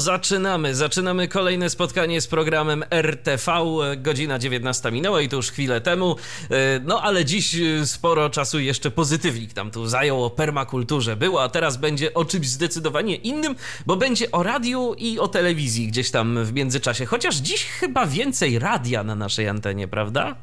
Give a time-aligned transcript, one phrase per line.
[0.00, 3.52] Zaczynamy, zaczynamy kolejne spotkanie z programem RTV.
[3.96, 6.16] Godzina 19 minęła i to już chwilę temu.
[6.50, 11.42] E, no ale dziś e, sporo czasu jeszcze pozytywnik tam tu zajął o permakulturze było,
[11.42, 16.10] a teraz będzie o czymś zdecydowanie innym, bo będzie o radiu i o telewizji gdzieś
[16.10, 17.06] tam w międzyczasie.
[17.06, 20.36] Chociaż dziś chyba więcej radia na naszej antenie, prawda?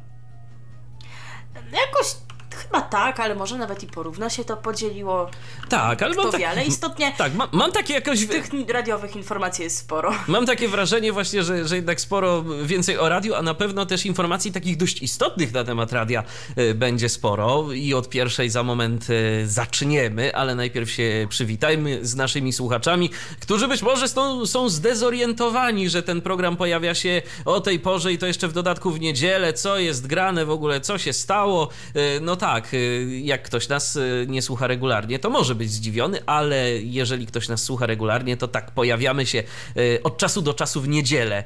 [1.56, 2.27] Jakoś
[2.72, 5.30] Chyba tak, ale może nawet i porówno się to podzieliło.
[5.70, 8.28] Tak, ale Kto mam wie, tak, ale istotnie tak, mam, mam takie jakoś...
[8.28, 10.14] tych radiowych informacji jest sporo.
[10.28, 14.06] Mam takie wrażenie właśnie, że, że jednak sporo więcej o radiu, a na pewno też
[14.06, 16.24] informacji takich dość istotnych na temat radia
[16.58, 22.16] y, będzie sporo i od pierwszej za moment y, zaczniemy, ale najpierw się przywitajmy z
[22.16, 23.09] naszymi słuchaczami,
[23.42, 28.18] którzy być może są, są zdezorientowani, że ten program pojawia się o tej porze i
[28.18, 31.70] to jeszcze w dodatku w niedzielę, co jest grane w ogóle, co się stało.
[31.96, 35.72] Y, no tak, tak, y, jak ktoś nas y, nie słucha regularnie, to może być
[35.72, 39.44] zdziwiony, ale jeżeli ktoś nas słucha regularnie, to tak, pojawiamy się
[39.77, 41.44] y, od czasu do czasu w niedzielę,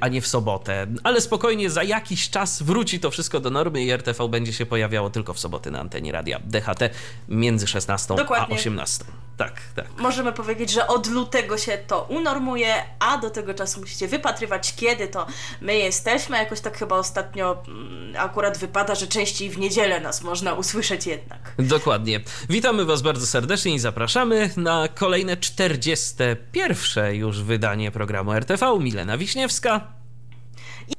[0.00, 0.86] a nie w sobotę.
[1.02, 5.10] Ale spokojnie, za jakiś czas wróci to wszystko do normy i RTV będzie się pojawiało
[5.10, 6.90] tylko w soboty na antenie radia DHT
[7.28, 8.56] między 16 Dokładnie.
[8.56, 9.04] a 18.
[9.38, 9.86] Tak, tak.
[9.98, 15.08] Możemy powiedzieć, że od lutego się to unormuje, a do tego czasu musicie wypatrywać, kiedy
[15.08, 15.26] to
[15.60, 16.36] my jesteśmy.
[16.36, 21.54] Jakoś tak chyba ostatnio mm, akurat wypada, że częściej w niedzielę nas można usłyszeć jednak.
[21.58, 22.20] Dokładnie.
[22.50, 27.14] Witamy Was bardzo serdecznie i zapraszamy na kolejne 41.
[27.14, 28.78] już wydanie programu RTV.
[28.78, 29.97] Milena Wiśniewska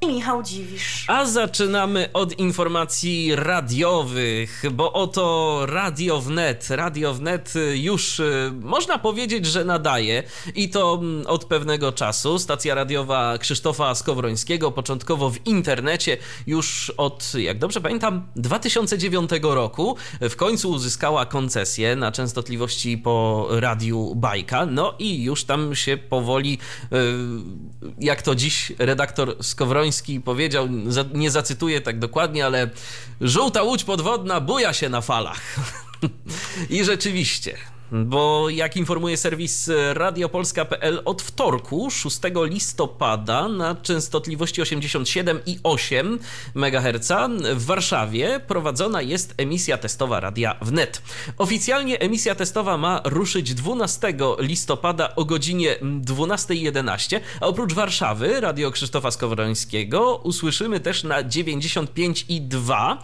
[0.01, 1.05] i Michał Dziwisz.
[1.07, 6.69] A zaczynamy od informacji radiowych, bo oto Radio Wnet.
[6.69, 10.23] Radio Wnet już y, można powiedzieć, że nadaje
[10.55, 12.39] i to mm, od pewnego czasu.
[12.39, 16.17] Stacja radiowa Krzysztofa Skowrońskiego, początkowo w internecie,
[16.47, 24.15] już od, jak dobrze pamiętam, 2009 roku w końcu uzyskała koncesję na częstotliwości po radiu
[24.15, 24.65] Bajka.
[24.65, 26.97] No i już tam się powoli, y,
[27.99, 30.67] jak to dziś redaktor Skowroński Skowroński powiedział,
[31.13, 32.69] nie zacytuję tak dokładnie, ale
[33.21, 35.41] żółta łódź podwodna buja się na falach.
[36.69, 37.57] I rzeczywiście,
[37.91, 46.17] bo jak informuje serwis radiopolska.pl od wtorku 6 listopada na częstotliwości 87,8
[46.55, 47.11] MHz
[47.55, 51.01] w Warszawie prowadzona jest emisja testowa radia wnet.
[51.37, 59.11] Oficjalnie emisja testowa ma ruszyć 12 listopada o godzinie 12.11, a oprócz Warszawy radio Krzysztofa
[59.11, 62.97] Skowrońskiego usłyszymy też na 95,2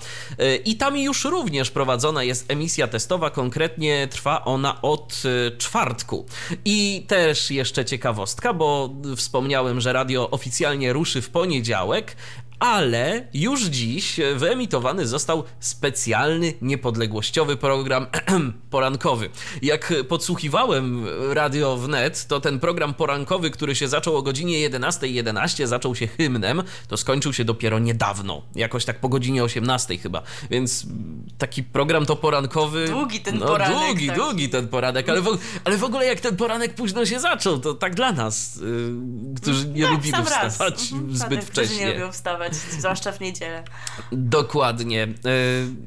[0.66, 6.26] i tam już również prowadzona jest emisja testowa, konkretnie trwa ona od y, czwartku.
[6.66, 12.16] I też jeszcze ciekawostka, bo wspomniałem, że radio oficjalnie ruszy w poniedziałek,
[12.60, 18.08] ale już dziś wyemitowany został specjalny niepodległościowy program
[18.70, 19.30] porankowy.
[19.62, 25.68] Jak podsłuchiwałem radio wnet, to ten program porankowy, który się zaczął o godzinie 11.11, .11,
[25.68, 30.22] zaczął się hymnem, to skończył się dopiero niedawno, jakoś tak po godzinie 18 chyba.
[30.50, 30.86] Więc
[31.38, 32.88] taki program to porankowy.
[32.88, 33.78] Długi ten no, poranek.
[33.78, 34.16] Długi, tak.
[34.16, 37.74] długi ten poranek, ale w, ale w ogóle jak ten poranek późno się zaczął, to
[37.74, 41.86] tak dla nas, yy, którzy nie tak, lubimy wstawać mhm, zbyt wcześnie.
[41.86, 43.64] nie lubią wstawać zwłaszcza w niedzielę.
[44.12, 45.04] Dokładnie.
[45.04, 45.08] E,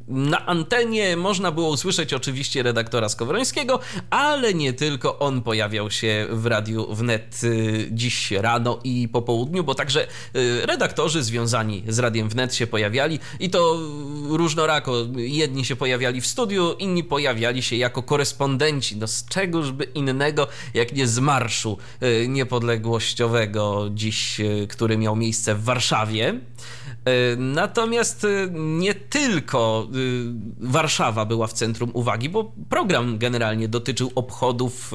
[0.09, 3.81] na antenie można było usłyszeć oczywiście redaktora Skowrońskiego,
[4.11, 7.49] ale nie tylko on pojawiał się w radiu wnet e,
[7.91, 10.07] dziś rano i po południu, bo także e,
[10.67, 13.79] redaktorzy związani z radiem wnet się pojawiali i to
[14.29, 14.95] różnorako.
[15.17, 18.97] Jedni się pojawiali w studiu, inni pojawiali się jako korespondenci.
[18.97, 21.79] No z czegożby innego, jak nie z marszu
[22.29, 26.41] niepodległościowego dziś, który miał miejsce w Warszawie.
[27.09, 29.97] E, natomiast e, nie tylko e,
[30.61, 34.93] Warszawa była w centrum uwagi, bo program generalnie dotyczył obchodów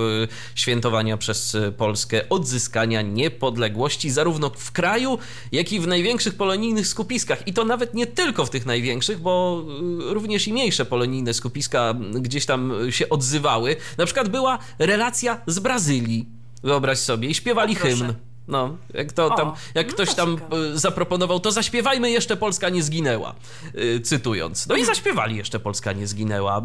[0.56, 5.18] świętowania przez Polskę odzyskania niepodległości, zarówno w kraju,
[5.52, 7.48] jak i w największych polonijnych skupiskach.
[7.48, 9.64] I to nawet nie tylko w tych największych, bo
[10.00, 13.76] również i mniejsze polonijne skupiska gdzieś tam się odzywały.
[13.98, 16.26] Na przykład była relacja z Brazylii,
[16.64, 18.14] wyobraź sobie, i śpiewali hymn.
[18.48, 20.58] No, jak, to O, tam, jak no ktoś to tam ciekawe.
[20.74, 23.36] e, zaproponował, to zaśpiewajmy jeszcze Polska nie zginęła,
[23.96, 24.68] e, cytując.
[24.68, 24.96] No i Mhm.
[24.96, 26.58] zaśpiewali jeszcze Polska nie zginęła.
[26.58, 26.64] E,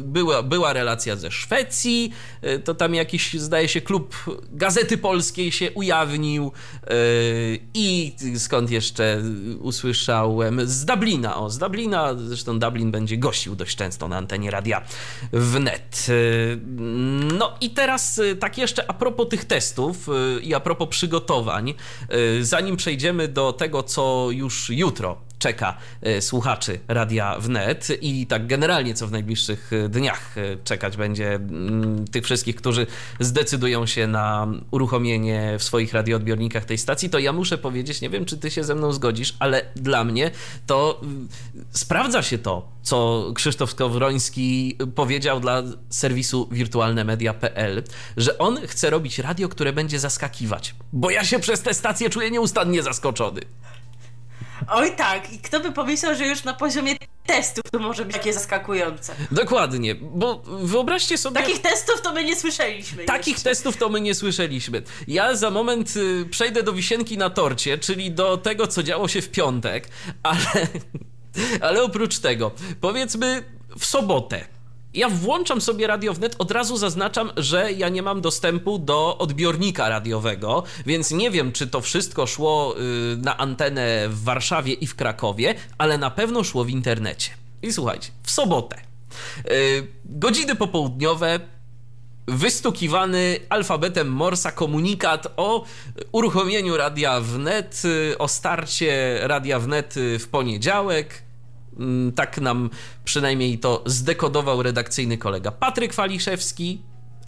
[0.00, 2.12] Była, była relacja ze Szwecji,
[2.64, 4.16] to tam jakiś, zdaje się, klub
[4.52, 6.52] Gazety Polskiej się ujawnił
[7.74, 9.22] i skąd jeszcze
[9.60, 14.82] usłyszałem, z Dublina, o, z Dublina, zresztą Dublin będzie gościł dość często na antenie radia
[15.32, 16.06] wnet.
[17.38, 20.06] No i teraz tak jeszcze a propos tych testów
[20.42, 21.74] i a propos przygotowań,
[22.08, 27.88] e, zanim przejdziemy do tego, co już jutro czeka e, słuchaczy Radia Wnet.
[28.00, 31.40] I tak generalnie co w najbliższych e, dniach e, czekać będzie
[32.12, 32.86] tych wszystkich, którzy
[33.20, 38.24] zdecydują się na uruchomienie w swoich radioodbiornikach tej stacji, to ja muszę powiedzieć, nie wiem
[38.24, 40.30] czy ty się ze mną zgodzisz, ale dla mnie
[40.66, 41.00] to
[41.70, 47.82] sprawdza się to, co Krzysztof Skowroński powiedział dla serwisu wirtualnemedia.pl,
[48.16, 52.30] że on chce robić radio, które będzie zaskakiwać, bo ja się przez tę stację czuję
[52.30, 53.40] nieustannie zaskoczony.
[54.68, 56.94] Oj tak, i kto by pomyślał, że już na poziomie
[57.26, 59.14] testów to może być takie zaskakujące.
[59.30, 61.40] Dokładnie, bo wyobraźcie sobie.
[61.40, 63.04] Takich testów to my nie słyszeliśmy.
[63.04, 63.50] Takich jeszcze.
[63.50, 64.82] testów to my nie słyszeliśmy.
[65.08, 69.22] Ja za moment y, przejdę do wisienki na torcie, czyli do tego, co działo się
[69.22, 69.88] w piątek,
[70.22, 70.66] ale,
[71.66, 72.50] ale oprócz tego,
[72.80, 73.44] powiedzmy
[73.78, 74.55] w sobotę.
[74.96, 79.88] Ja włączam sobie Radio Wnet, od razu zaznaczam, że ja nie mam dostępu do odbiornika
[79.88, 84.94] radiowego, więc nie wiem, czy to wszystko szło y, na antenę w Warszawie i w
[84.94, 87.30] Krakowie, ale na pewno szło w internecie.
[87.62, 88.76] I słuchajcie, w sobotę.
[89.50, 91.40] y, Godziny popołudniowe,
[92.28, 95.64] wystukiwany alfabetem Morsa komunikat o
[96.12, 101.25] uruchomieniu Radia Wnet, y, o starcie Radia Wnet w poniedziałek.
[101.78, 102.70] Mm, Tak nam
[103.04, 106.82] przynajmniej to zdekodował redakcyjny kolega Patryk Waliszewski,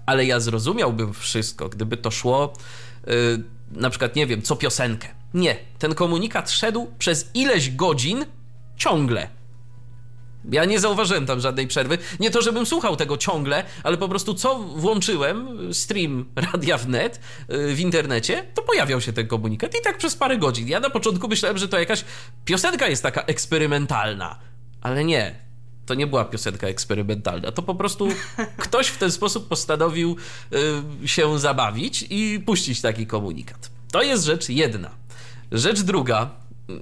[0.06, 2.52] ale ja zrozumiałbym wszystko, gdyby to szło
[3.08, 3.42] y,
[3.72, 5.08] na przykład, nie wiem, co piosenkę.
[5.34, 8.24] Nie, ten komunikat szedł przez ileś godzin
[8.76, 9.28] ciągle.
[10.52, 11.98] Ja nie zauważyłem tam żadnej przerwy.
[12.20, 17.20] Nie to, żebym słuchał tego ciągle, ale po prostu co włączyłem, stream Radia Wnet
[17.52, 20.68] y, w internecie, to pojawiał się ten komunikat i tak przez parę godzin.
[20.68, 22.04] Ja na początku myślałem, że to jakaś
[22.44, 24.38] piosenka jest taka eksperymentalna,
[24.80, 25.48] ale nie.
[25.86, 27.52] To nie była piosenka eksperymentalna.
[27.52, 28.08] To po prostu
[28.64, 30.16] ktoś w ten sposób postanowił
[31.04, 33.70] y, się zabawić i puścić taki komunikat.
[33.92, 34.90] To jest rzecz jedna.
[35.52, 36.30] Rzecz druga,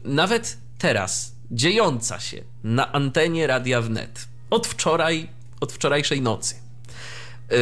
[0.05, 5.29] nawet teraz dziejąca się na antenie Radia Wnet od wczoraj,
[5.61, 6.55] od wczorajszej nocy.
[7.51, 7.57] Yy,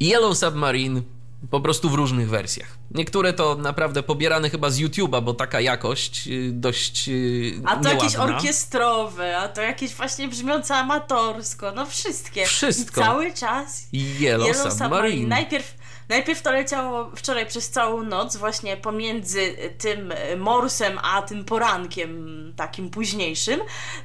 [0.00, 1.02] Yellow Submarine
[1.50, 2.78] po prostu w różnych wersjach.
[2.90, 7.88] Niektóre to naprawdę pobierane chyba z YouTube'a, bo taka jakość yy, dość yy, A to
[7.88, 8.36] jakieś nieładna.
[8.36, 12.46] orkiestrowe, a to jakieś właśnie brzmiące amatorsko, no wszystkie.
[12.46, 13.00] Wszystko.
[13.00, 15.28] I cały czas Yellow, Submarine.
[15.28, 15.74] Najpierw,
[16.08, 22.38] najpierw to leciało wczoraj przez całą noc, właśnie pomiędzy tym e, morsem a tym porankiem
[22.56, 23.60] takim późniejszym.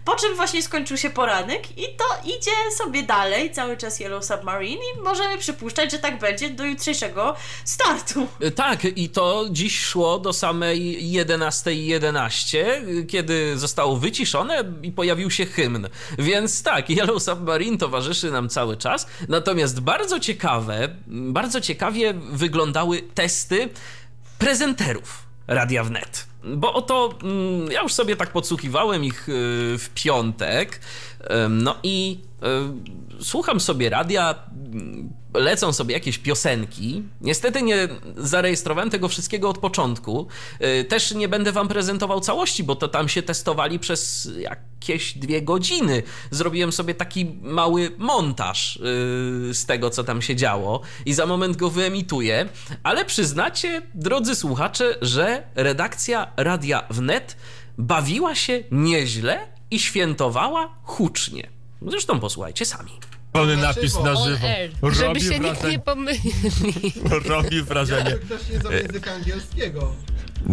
[0.05, 4.81] Po czym właśnie skończył się poranek i to idzie sobie dalej, cały czas Yellow Submarine
[4.95, 7.35] i możemy przypuszczać, że tak będzie do jutrzejszego
[7.65, 8.27] startu.
[8.43, 15.31] Y, Tak, i to dziś szło do samej 11.11, y, kiedy zostało wyciszone i pojawił
[15.31, 15.87] się hymn.
[16.19, 19.07] Więc tak, Yellow Submarine towarzyszy nam cały czas.
[19.29, 21.61] Natomiast bardzo ciekawe, bardzo
[21.93, 23.69] ciekawie wyglądały testy
[24.39, 26.27] prezenterów Radia Wnet.
[26.43, 29.31] Bo oto mm, ja już sobie tak podsłuchiwałem ich y,
[29.77, 30.79] w piątek.
[31.49, 32.19] No i
[33.19, 34.35] y, słucham sobie radia,
[35.33, 37.03] lecą sobie jakieś piosenki.
[37.21, 37.87] Niestety nie
[38.17, 40.27] zarejestrowałem tego wszystkiego od początku.
[40.61, 45.41] Y, Też nie będę wam prezentował całości, bo to tam się testowali przez jakieś dwie
[45.41, 46.03] godziny.
[46.31, 48.79] Zrobiłem sobie taki mały montaż y,
[49.53, 52.49] z tego, co tam się działo i za moment go wyemituję.
[52.83, 57.37] Ale przyznacie, drodzy słuchacze, że redakcja Radia Wnet
[57.77, 61.49] bawiła się nieźle i świętowała hucznie.
[61.81, 63.12] Zresztą posłuchajcie sami.
[63.33, 64.47] Pełny napis na żywo.
[64.47, 65.79] Air, Robi żeby się nikt nie wrażenie.
[65.79, 66.33] pomylił.
[67.29, 68.11] Robi wrażenie.
[68.11, 69.95] Ktoś nie znał języka angielskiego.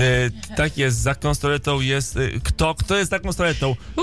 [0.00, 2.16] E, tak jest, za konsoletą jest...
[2.16, 2.74] E, kto?
[2.74, 3.70] Kto jest za konsoletą?
[3.98, 4.02] E,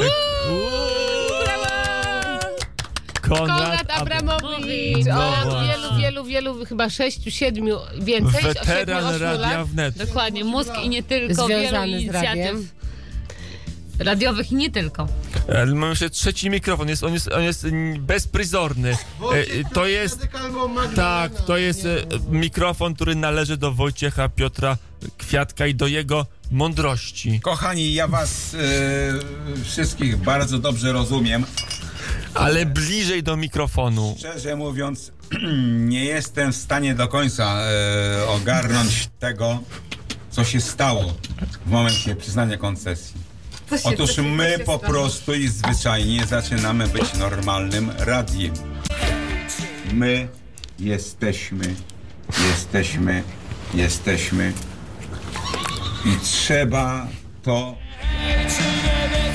[3.21, 5.67] Konrad Konrad Ab- Abramowicz No od właśnie.
[5.67, 9.67] wielu, wielu, wielu, chyba sześciu, siedmiu, więcej, siedmiu, Weteran ośmiu Radia lat.
[9.67, 9.97] Wnet.
[9.97, 12.55] Dokładnie, mózg i nie tylko, wielu Związany z inicjatyw.
[13.99, 15.07] Radiowych i nie tylko.
[15.55, 17.67] Ale mam jeszcze trzeci mikrofon, jest, on, jest, on jest
[17.99, 18.91] bezpryzorny.
[18.91, 20.27] E, Wojciech to jest...
[20.95, 24.77] Tak, to jest e, mikrofon, który należy do Wojciecha Piotra
[25.17, 27.39] Kwiatka i do jego mądrości.
[27.39, 31.45] Kochani, ja was e, wszystkich bardzo dobrze rozumiem.
[32.33, 34.15] Ale bliżej do mikrofonu.
[34.19, 35.11] Szczerze mówiąc,
[35.93, 39.59] nie jestem w stanie do końca e, ogarnąć tego,
[40.31, 41.13] co się stało
[41.65, 43.26] w momencie przyznania koncesji.
[43.83, 48.53] Otóż my po prostu i zwyczajnie zaczynamy być normalnym radiem.
[49.93, 50.27] My
[50.79, 51.75] jesteśmy,
[52.49, 53.23] jesteśmy,
[53.73, 54.53] jesteśmy
[56.05, 57.07] i trzeba
[57.43, 57.75] to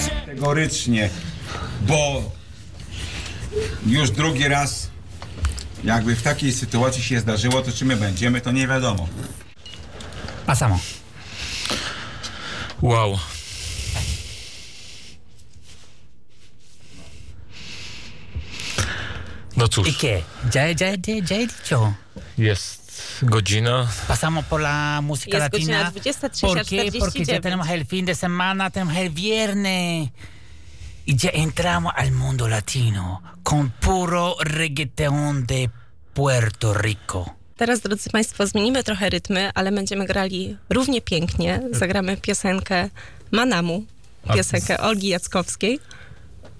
[0.08, 1.10] kategorycznie,
[1.80, 2.22] bo
[3.86, 4.90] już drugi raz
[5.84, 9.08] jakby w takiej sytuacji się zdarzyło, to czy my będziemy, to nie wiadomo.
[10.46, 10.80] Pasamos.
[12.82, 13.18] Wow.
[19.56, 20.24] No ¿Y cóż, qué?
[20.52, 21.94] Ya, ya, ya, ya he dicho.
[22.36, 22.82] jest
[23.22, 23.88] godzina.
[24.08, 26.02] Pasamos por la música Jest godzina latina.
[26.02, 26.40] 23:49.
[26.40, 26.98] ¿Por qué?
[26.98, 30.10] Porque ya tenemos el fin de semana, tenemos el viernes.
[31.04, 35.70] Y ya entramos al mundo latino con puro reggaetón de
[36.14, 37.34] Puerto Rico.
[37.56, 41.60] Teraz, drodzy Państwo, zmienimy trochę rytmy, ale będziemy grali równie pięknie.
[41.70, 42.88] Zagramy piosenkę
[43.30, 43.84] Manamu,
[44.34, 45.80] piosenkę Olgi Jackowskiej.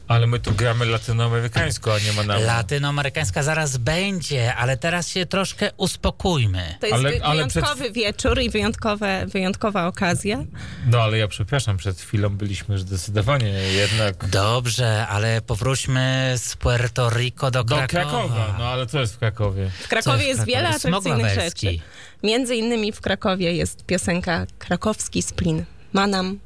[0.09, 2.43] Ale my tu gramy latynoamerykańsko, a nie ma nam.
[2.43, 6.75] Latynoamerykańska zaraz będzie, ale teraz się troszkę uspokójmy.
[6.81, 10.39] To jest Ale- wy- ale przed- wyjątkowy wieczór i wyjątkowe, wyjątkowa okazja.
[10.87, 17.11] No ale ja przepraszam, przed chwilą byliśmy już zdecydowanie jednak Dobrze, ale powróćmy z Puerto
[17.11, 17.89] Rico do do Krakowa.
[18.11, 18.55] Krakowa.
[18.59, 19.71] No ale co jest w Krakowie?
[19.85, 20.81] W Krakowie jest w jest wiele Krakowie?
[20.81, 21.79] Smog atrakcyjnych rzeczy.
[22.23, 25.65] Między innymi w Krakowie jest piosenka Krakowski Splin.
[25.93, 26.39] Manam,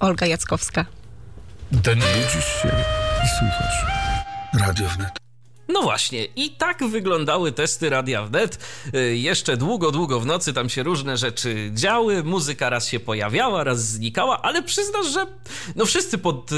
[0.00, 0.86] Olga Jackowska.
[1.80, 1.98] Ten...
[2.00, 2.68] Budzisz się
[3.24, 3.84] i słuchasz.
[4.66, 5.10] Radio wnet.
[5.68, 8.58] No właśnie, i tak wyglądały testy Radia Wnet.
[8.94, 13.64] Y, Jeszcze długo, długo w nocy tam się różne rzeczy działy, muzyka raz się pojawiała,
[13.64, 15.26] raz znikała, ale przyznasz, że
[15.76, 16.56] no wszyscy pod, y,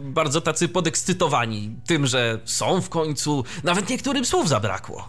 [0.00, 5.08] bardzo tacy podekscytowani tym, że są w końcu, nawet niektórym słów zabrakło.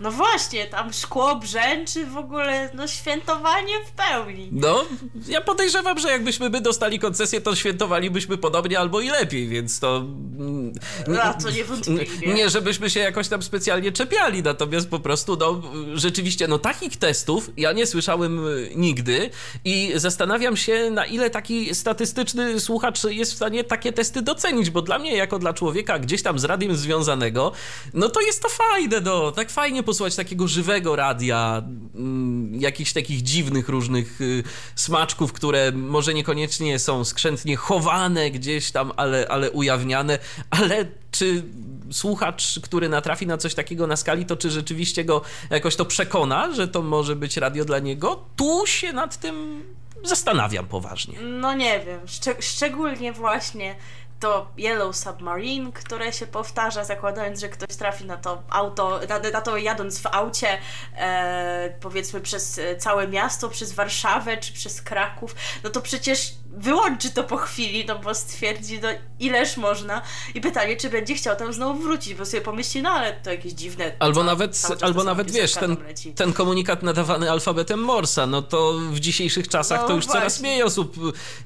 [0.00, 4.48] No właśnie, tam szkło brzęczy w ogóle, no świętowanie w pełni.
[4.52, 4.84] No,
[5.28, 9.96] ja podejrzewam, że jakbyśmy my dostali koncesję, to świętowalibyśmy podobnie albo i lepiej, więc to...
[9.96, 10.72] mm,
[11.06, 12.26] No, to niewątpliwie.
[12.26, 15.62] Nie, nie, żebyśmy się jakoś tam specjalnie czepiali, natomiast po prostu, no,
[15.94, 19.30] rzeczywiście, no, takich testów ja nie słyszałem y, nigdy
[19.64, 24.82] i zastanawiam się, na ile taki statystyczny słuchacz jest w stanie takie testy docenić, bo
[24.82, 27.52] dla mnie, jako dla człowieka gdzieś tam z radiem związanego,
[27.94, 31.62] no to jest to fajne, no, tak fajnie posłuchać takiego żywego radia,
[31.94, 34.42] mm, jakichś takich dziwnych różnych y,
[34.74, 40.18] smaczków, które może niekoniecznie są skrzętnie chowane gdzieś tam, ale, ale ujawniane,
[40.50, 41.42] ale czy
[41.90, 46.54] słuchacz, który natrafi na coś takiego na skali, to czy rzeczywiście go jakoś to przekona,
[46.54, 48.24] że to może być radio dla niego?
[48.36, 49.62] Tu się nad tym
[50.04, 51.18] zastanawiam poważnie.
[51.20, 53.76] No nie wiem, szczeg- szczególnie właśnie
[54.24, 59.40] to Yellow Submarine, które się powtarza, zakładając, że ktoś trafi na to auto, na, na
[59.40, 60.58] to jadąc w aucie,
[60.96, 67.24] e, powiedzmy przez całe miasto, przez Warszawę czy przez Kraków, no to przecież wyłączy to
[67.24, 68.88] po chwili, no bo stwierdzi, no
[69.20, 70.02] ileż można
[70.34, 73.52] i pytanie, czy będzie chciał tam znowu wrócić, bo sobie pomyśli, no ale to jakieś
[73.52, 73.92] dziwne...
[73.98, 75.76] Albo co- nawet, albo nawet wiesz, ten,
[76.14, 80.48] ten komunikat nadawany alfabetem Morsa, no to w dzisiejszych czasach No to już coraz właśnie.
[80.48, 80.96] mniej osób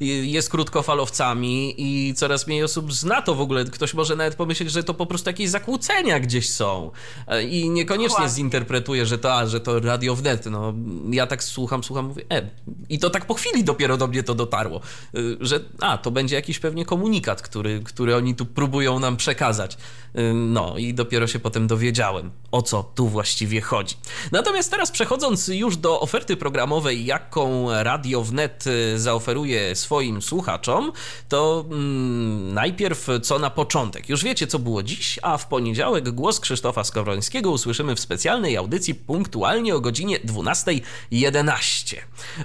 [0.02, 3.64] y, jest krótkofalowcami i coraz mniej osób zna to w ogóle.
[3.64, 6.90] Ktoś może nawet pomyśleć, że to po prostu jakieś zakłócenia gdzieś są
[7.26, 8.34] E, i niekoniecznie Dokładnie.
[8.34, 10.46] zinterpretuje, że to, a, że to radio wnet.
[10.46, 10.74] No,
[11.10, 12.50] ja tak słucham, słucham, mówię, e,
[12.88, 14.80] i to tak po chwili dopiero do mnie to dotarło,
[15.40, 19.76] że a, to będzie jakiś pewnie komunikat, który, który oni tu próbują nam przekazać.
[20.18, 23.96] Y, No i dopiero się potem dowiedziałem, o co tu właściwie chodzi.
[24.32, 30.92] Natomiast teraz przechodząc już do oferty programowej, jaką Radio Wnet y, zaoferuje swoim słuchaczom,
[31.28, 34.08] to mm, najpierw co na początek.
[34.08, 38.94] Już wiecie, co było dziś, a w poniedziałek głos Krzysztofa Skowrońskiego usłyszymy w specjalnej audycji
[38.94, 41.96] punktualnie o godzinie 12.11.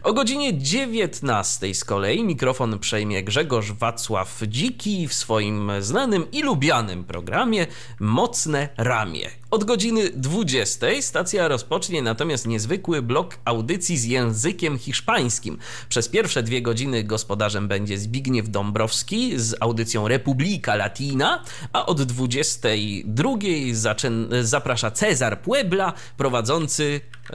[0.04, 7.04] O godzinie 19 z kolei mikrofon przejmie Grzegorz Wacław Dziki w swoim znanym i lubianym
[7.04, 7.68] programie
[8.00, 9.43] Mocne Ramię.
[9.54, 15.58] Od godziny 20 stacja rozpocznie natomiast niezwykły blok audycji z językiem hiszpańskim.
[15.90, 21.44] Przez pierwsze dwie godziny gospodarzem będzie Zbigniew Dąbrowski z audycją Republika Latina,
[21.74, 27.34] a od 22 zaczyn- zaprasza Cezar Puebla prowadzący, e,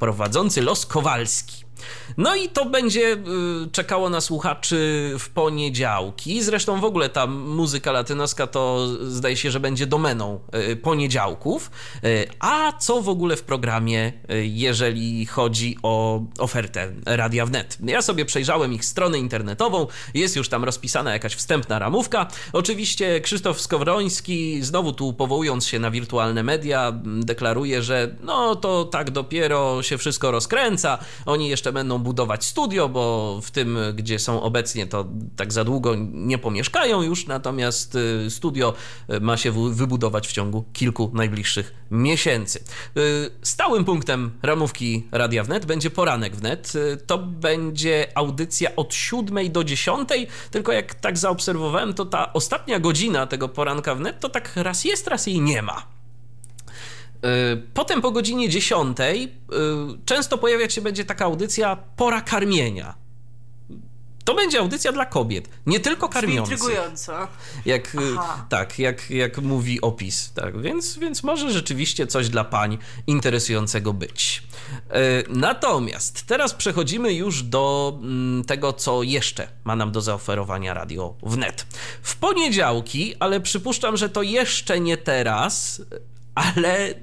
[0.00, 1.65] prowadzący Los Kowalski.
[2.16, 3.16] No i to będzie y,
[3.72, 6.42] czekało na słuchaczy w poniedziałki.
[6.42, 10.40] Zresztą w ogóle ta muzyka latynoska to zdaje się, że będzie domeną
[10.70, 11.70] y, poniedziałków.
[12.04, 17.78] Y, a co w ogóle w programie, jeżeli chodzi o ofertę Radia Wnet?
[17.84, 22.26] Ja sobie przejrzałem ich stronę internetową, jest już tam rozpisana jakaś wstępna ramówka.
[22.52, 29.10] Oczywiście Krzysztof Skowroński, znowu tu powołując się na wirtualne media, deklaruje, że no to tak
[29.10, 30.98] dopiero się wszystko rozkręca.
[31.26, 35.06] Oni jeszcze będą budować studio, bo w tym, gdzie są obecnie, to
[35.36, 38.74] tak za długo nie pomieszkają już, natomiast y, studio
[39.10, 42.64] y, ma się wybudować w ciągu kilku najbliższych miesięcy.
[42.96, 46.72] Y, stałym punktem ramówki Radia Wnet będzie poranek wnet.
[47.06, 50.08] To będzie audycja od 7 do 10,
[50.50, 55.08] tylko jak tak zaobserwowałem, to ta ostatnia godzina tego poranka wnet to tak raz jest,
[55.08, 55.95] raz jej nie ma.
[57.24, 59.24] Y, potem po godzinie 10 y,
[60.04, 62.94] często pojawiać się będzie taka audycja pora karmienia.
[64.24, 66.58] To będzie audycja dla kobiet, nie tylko karmiących.
[66.58, 67.28] Intrygująco.
[67.66, 67.98] Jak, y,
[68.48, 70.32] tak, jak, jak mówi opis.
[70.32, 74.42] Tak, więc, więc może rzeczywiście coś dla pań interesującego być.
[75.28, 81.66] Natomiast teraz przechodzimy już do mm, tego, co jeszcze ma nam do zaoferowania radio wnet.
[82.02, 85.82] W poniedziałki, ale przypuszczam, że to jeszcze nie teraz,
[86.36, 86.94] ale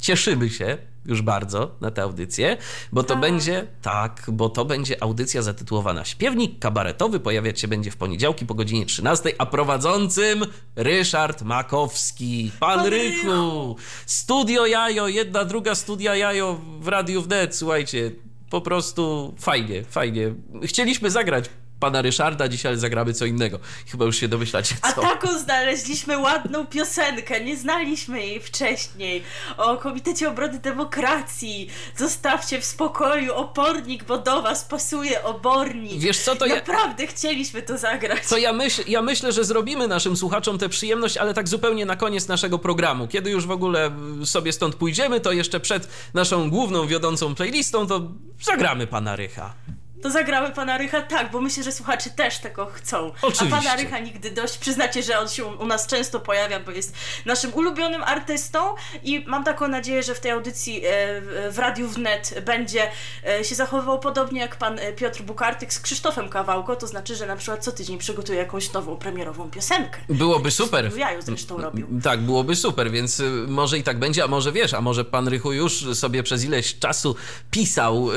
[0.00, 2.56] cieszymy się już bardzo na tę audycję,
[2.92, 3.20] bo to tak.
[3.20, 8.54] będzie, tak, bo to będzie audycja zatytułowana Śpiewnik kabaretowy, pojawiać się będzie w poniedziałki po
[8.54, 10.44] godzinie 13, a prowadzącym
[10.76, 12.50] Ryszard Makowski.
[12.60, 13.76] Pan, Pan Rychu!
[14.06, 18.10] Studio Jajo, jedna, druga studia Jajo w Radiu Wnet, słuchajcie,
[18.50, 20.34] po prostu fajnie, fajnie.
[20.62, 23.58] Chcieliśmy zagrać pana Ryszarda, dzisiaj zagramy co innego.
[23.90, 24.86] Chyba już się domyślacie co.
[24.86, 29.22] A taką znaleźliśmy ładną piosenkę, nie znaliśmy jej wcześniej.
[29.56, 31.70] O Komitecie Obrony Demokracji.
[31.96, 36.00] Zostawcie w spokoju opornik, bo do was pasuje obornik.
[36.00, 37.10] Wiesz co, to Naprawdę ja...
[37.10, 38.26] chcieliśmy to zagrać.
[38.28, 41.96] To ja, myśl, ja myślę, że zrobimy naszym słuchaczom tę przyjemność, ale tak zupełnie na
[41.96, 43.08] koniec naszego programu.
[43.08, 43.90] Kiedy już w ogóle
[44.24, 48.08] sobie stąd pójdziemy, to jeszcze przed naszą główną, wiodącą playlistą, to
[48.42, 49.54] zagramy pana Rycha
[50.02, 53.12] to zagramy pana Rycha tak, bo myślę, że słuchacze też tego chcą.
[53.22, 53.56] Oczywiście.
[53.56, 54.58] A pana Rycha nigdy dość.
[54.58, 59.44] Przyznacie, że on się u nas często pojawia, bo jest naszym ulubionym artystą i mam
[59.44, 62.90] taką nadzieję, że w tej audycji e, w Radiu Wnet będzie
[63.26, 67.26] e, się zachowywał podobnie jak pan e, Piotr Bukartyk z Krzysztofem Kawałko, to znaczy, że
[67.26, 70.00] na przykład co tydzień przygotuje jakąś nową premierową piosenkę.
[70.08, 70.92] Byłoby super.
[70.92, 71.86] W jaju zresztą robił.
[72.02, 75.52] Tak, byłoby super, więc może i tak będzie, a może wiesz, a może pan Rychu
[75.52, 77.16] już sobie przez ileś czasu
[77.50, 78.08] pisał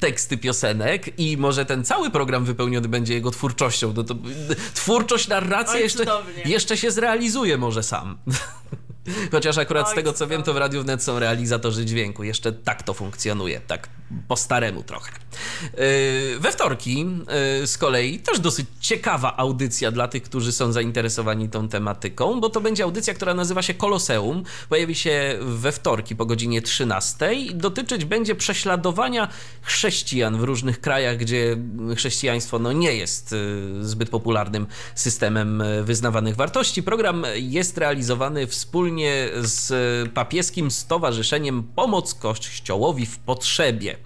[0.00, 3.92] teksty piosenek i może ten cały program wypełniony będzie jego twórczością.
[3.96, 4.14] No to,
[4.74, 6.04] twórczość, narracja jeszcze,
[6.44, 8.18] jeszcze się zrealizuje może sam.
[9.30, 12.24] Chociaż akurat Oj, z tego co wiem, to w Radiu Wnet są realizatorzy dźwięku.
[12.24, 13.88] Jeszcze tak to funkcjonuje, tak
[14.28, 15.12] po staremu trochę.
[15.62, 17.06] Yy, we wtorki
[17.60, 22.50] yy, z kolei też dosyć ciekawa audycja dla tych, którzy są zainteresowani tą tematyką, bo
[22.50, 24.42] to będzie audycja, która nazywa się Koloseum.
[24.68, 27.30] Pojawi się we wtorki po godzinie 13.
[27.54, 29.28] Dotyczyć będzie prześladowania
[29.62, 31.56] chrześcijan w różnych krajach, gdzie
[31.96, 36.82] chrześcijaństwo no, nie jest yy, zbyt popularnym systemem wyznawanych wartości.
[36.82, 38.95] Program jest realizowany wspólnie
[39.36, 39.72] z
[40.12, 43.96] papieskim Stowarzyszeniem Pomoc Kościołowi w Potrzebie.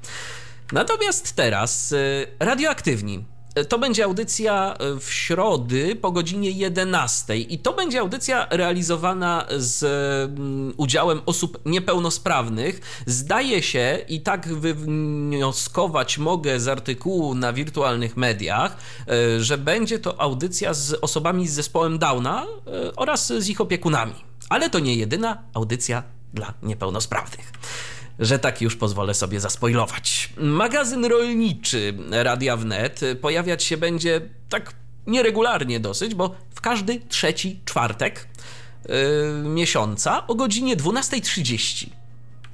[0.72, 3.24] Natomiast teraz y, radioaktywni.
[3.58, 9.46] Y, to będzie audycja y, w środy po godzinie 11 i to będzie audycja realizowana
[9.56, 9.84] z
[10.30, 12.80] mm, udziałem osób niepełnosprawnych.
[13.06, 18.76] Zdaje się i tak wywnioskować mogę z artykułu na wirtualnych mediach,
[19.38, 22.46] że będzie to audycja z osobami z zespołem Downa
[22.96, 24.29] oraz z ich opiekunami.
[24.50, 26.02] Ale to nie jedyna audycja
[26.34, 27.52] dla niepełnosprawnych
[28.20, 30.32] że tak już pozwolę sobie zaspoilować.
[30.36, 34.72] Magazyn rolniczy Radia Wnet pojawiać się będzie tak
[35.06, 38.28] nieregularnie dosyć, bo w każdy trzeci czwartek
[38.88, 38.94] yy,
[39.44, 41.86] miesiąca o godzinie 12.30.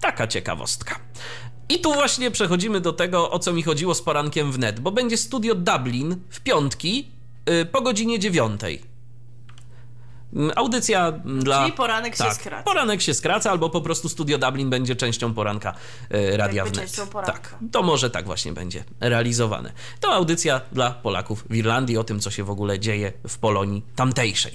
[0.01, 0.99] Taka ciekawostka.
[1.69, 5.17] I tu właśnie przechodzimy do tego, o co mi chodziło z porankiem wnet, bo będzie
[5.17, 7.09] studio Dublin w piątki
[7.47, 8.61] yy, po godzinie 9.
[10.37, 11.63] Mm, audycja dla.
[11.63, 12.63] Czyli poranek tak, się skraca.
[12.63, 15.75] Poranek się skraca, albo po prostu Studio Dublin będzie częścią poranka
[16.11, 16.77] e, Radia Wnet.
[16.77, 17.33] Częścią poranka.
[17.33, 19.73] Tak, to może tak właśnie będzie realizowane.
[20.01, 23.83] To audycja dla Polaków w Irlandii o tym, co się w ogóle dzieje w Polonii
[23.97, 24.53] tamtejszej.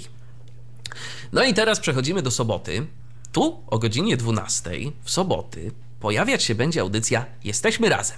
[1.31, 2.87] No i teraz przechodzimy do soboty.
[3.31, 4.71] Tu o godzinie 12
[5.03, 8.17] w soboty pojawiać się będzie audycja Jesteśmy Razem.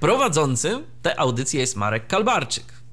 [0.00, 2.83] Prowadzącym tę audycję jest Marek Kalbarczyk.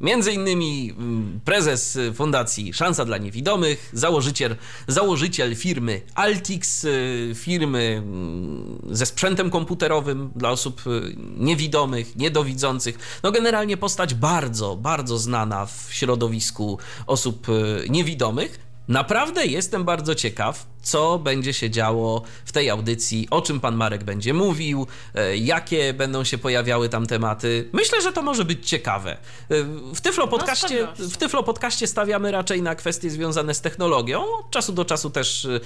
[0.00, 8.78] Między innymi mm, prezes Fundacji Szansa dla Niewidomych, założyciel, założyciel firmy Altix, y, firmy mm,
[8.90, 13.20] ze sprzętem komputerowym dla osób y, niewidomych, niedowidzących.
[13.22, 18.69] No generalnie postać bardzo, bardzo znana w środowisku osób y, niewidomych.
[18.90, 24.04] Naprawdę jestem bardzo ciekaw, co będzie się działo w tej audycji, o czym pan Marek
[24.04, 27.68] będzie mówił, e, jakie będą się pojawiały tam tematy.
[27.72, 29.12] Myślę, że to może być ciekawe.
[29.12, 34.24] E, W Tyflo podcaście, w Tyflo podcaście stawiamy raczej na kwestie związane z technologią.
[34.38, 35.60] Od czasu do czasu też e,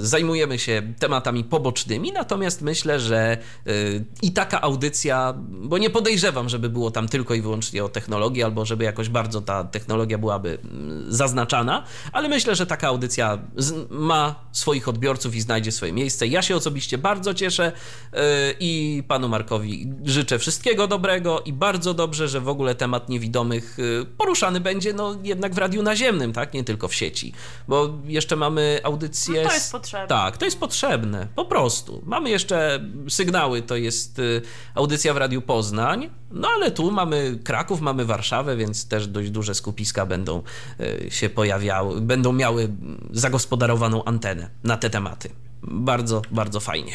[0.00, 3.38] zajmujemy się tematami pobocznymi, natomiast myślę, że
[4.22, 8.64] i taka audycja, bo nie podejrzewam, żeby było tam tylko i wyłącznie o technologii, albo
[8.64, 13.38] żeby jakoś bardzo ta technologia byłaby mm, zaznaczana, ale myślę, że taka audycja
[13.90, 16.26] ma swoich odbiorców i znajdzie swoje miejsce.
[16.26, 17.72] Ja się osobiście bardzo cieszę
[18.12, 18.20] yy,
[18.60, 24.06] i panu Markowi życzę wszystkiego dobrego i bardzo dobrze, że w ogóle temat niewidomych yy,
[24.18, 26.54] poruszany będzie no jednak w radiu naziemnym, tak?
[26.54, 27.32] Nie tylko w sieci,
[27.68, 29.42] bo jeszcze mamy audycję...
[29.42, 30.08] No to jest potrzebne.
[30.08, 32.02] Tak, to jest potrzebne, po prostu.
[32.06, 34.42] Mamy jeszcze sygnały, to jest y,
[34.74, 39.54] audycja w Radiu Poznań, no ale tu mamy Kraków, mamy Warszawę, więc też dość duże
[39.54, 40.42] skupiska będą
[40.80, 42.68] y, się pojawiały, będą miały
[43.10, 45.30] zagospodarowaną antenę na te tematy.
[45.62, 46.92] Bardzo, bardzo fajnie.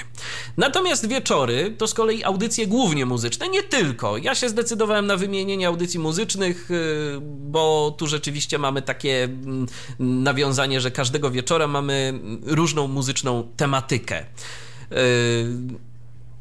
[0.58, 4.18] Natomiast wieczory to z kolei audycje głównie muzyczne, nie tylko.
[4.18, 9.66] Ja się zdecydowałem na wymienienie audycji muzycznych, y, bo tu rzeczywiście mamy takie mm,
[10.00, 14.26] nawiązanie, że każdego wieczora mamy różną muzyczną tematykę.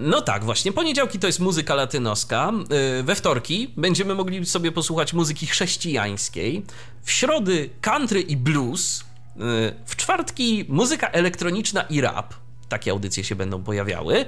[0.01, 0.73] Y, no tak, właśnie.
[0.73, 2.53] Poniedziałki to jest muzyka latynoska.
[2.97, 6.65] Yy, We wtorki będziemy mogli sobie posłuchać muzyki chrześcijańskiej.
[7.03, 9.05] W środy country i blues.
[9.37, 9.45] Yy,
[9.87, 12.35] W czwartki muzyka elektroniczna i rap.
[12.69, 14.15] Takie audycje się będą pojawiały.
[14.15, 14.25] Yy,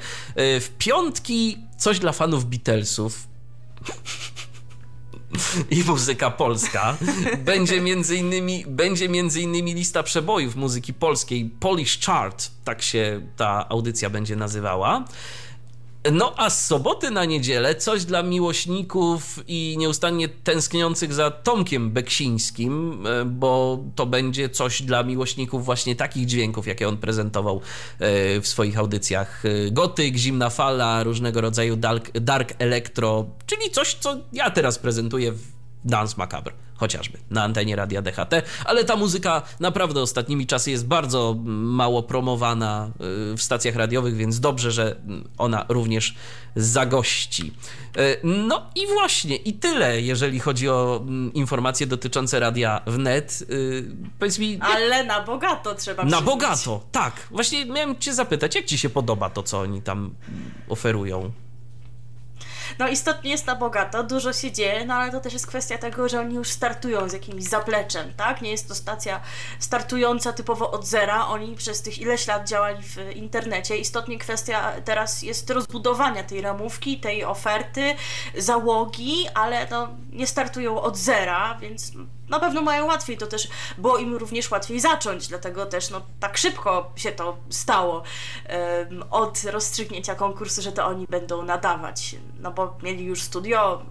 [0.61, 3.29] W piątki coś dla fanów Beatlesów.
[5.70, 6.96] I muzyka polska.
[7.38, 13.68] Będzie między innymi, będzie między innymi lista przebojów muzyki polskiej, Polish Chart, tak się ta
[13.68, 15.05] audycja będzie nazywała.
[16.12, 23.06] No a z soboty na niedzielę coś dla miłośników i nieustannie tęskniących za Tomkiem Beksińskim,
[23.06, 27.60] e, bo to będzie coś dla miłośników właśnie takich dźwięków, jakie on prezentował
[27.98, 29.42] e, w swoich audycjach.
[29.46, 35.32] E, Gotyk, zimna fala, różnego rodzaju dark, dark electro, czyli coś, co ja teraz prezentuję
[35.32, 35.55] w
[35.87, 38.33] Dance Macabre, chociażby na antenie Radia DHT,
[38.64, 42.90] ale ta muzyka naprawdę ostatnimi czasy jest bardzo mało promowana
[43.33, 44.96] y, w stacjach radiowych, więc dobrze, że
[45.38, 46.14] ona również
[46.57, 47.53] zagości.
[47.99, 53.42] Y, No i właśnie, i tyle, jeżeli chodzi o mm, informacje dotyczące radia wnet.
[53.51, 53.85] Y,
[54.18, 56.25] Powiedz mi, Ale na bogato trzeba na przyznać.
[56.25, 57.27] bogato, tak.
[57.31, 60.14] Właśnie miałem cię zapytać, jak ci się podoba to, co oni tam
[60.68, 61.31] oferują?
[62.78, 66.08] No istotnie jest na bogato, dużo się dzieje, no ale to też jest kwestia tego,
[66.08, 68.42] że oni już startują z jakimś zapleczem, tak?
[68.42, 69.20] Nie jest to stacja
[69.58, 73.76] startująca typowo od zera, oni przez tych ileś lat działali w internecie.
[73.76, 77.94] Istotnie kwestia teraz jest rozbudowania tej ramówki, tej oferty,
[78.38, 81.92] załogi, ale no, nie startują od zera, więc
[82.28, 86.36] na pewno mają łatwiej, to też było im również łatwiej zacząć, dlatego też no, tak
[86.38, 88.02] szybko się to stało
[88.44, 93.82] em, od rozstrzygnięcia konkursu, że to oni będą nadawać, no bo mieli już studio,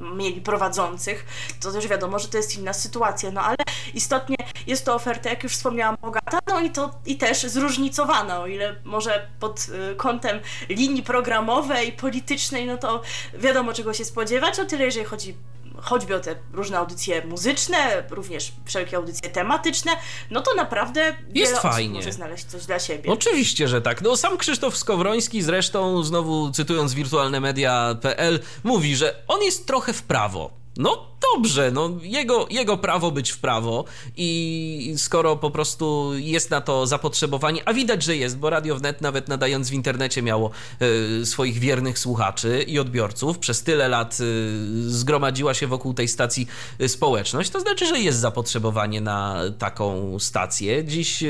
[0.00, 1.26] mieli prowadzących,
[1.60, 3.56] to też wiadomo, że to jest inna sytuacja, no ale
[3.94, 8.46] istotnie jest to oferta, jak już wspomniałam, bogata, no i to i też zróżnicowana, o
[8.46, 13.02] ile może pod y, kątem linii programowej, politycznej, no to
[13.34, 15.34] wiadomo czego się spodziewać, o tyle jeżeli chodzi
[15.82, 19.92] choćby o te różne audycje muzyczne, również wszelkie audycje tematyczne,
[20.30, 21.94] no to naprawdę Jest fajnie.
[21.94, 23.12] może znaleźć coś dla siebie.
[23.12, 24.02] Oczywiście, że tak.
[24.02, 30.50] No sam Krzysztof Skowroński zresztą, znowu cytując wirtualnemedia.pl, mówi, że on jest trochę w prawo.
[30.76, 33.84] No dobrze, no jego, jego prawo być w prawo
[34.16, 39.00] i skoro po prostu jest na to zapotrzebowanie, a widać, że jest, bo Radio Wnet
[39.00, 40.50] nawet nadając w internecie miało
[41.20, 44.24] e, swoich wiernych słuchaczy i odbiorców, przez tyle lat e,
[44.90, 46.46] zgromadziła się wokół tej stacji
[46.78, 50.84] e, społeczność, to znaczy, że jest zapotrzebowanie na taką stację.
[50.84, 51.28] Dziś e,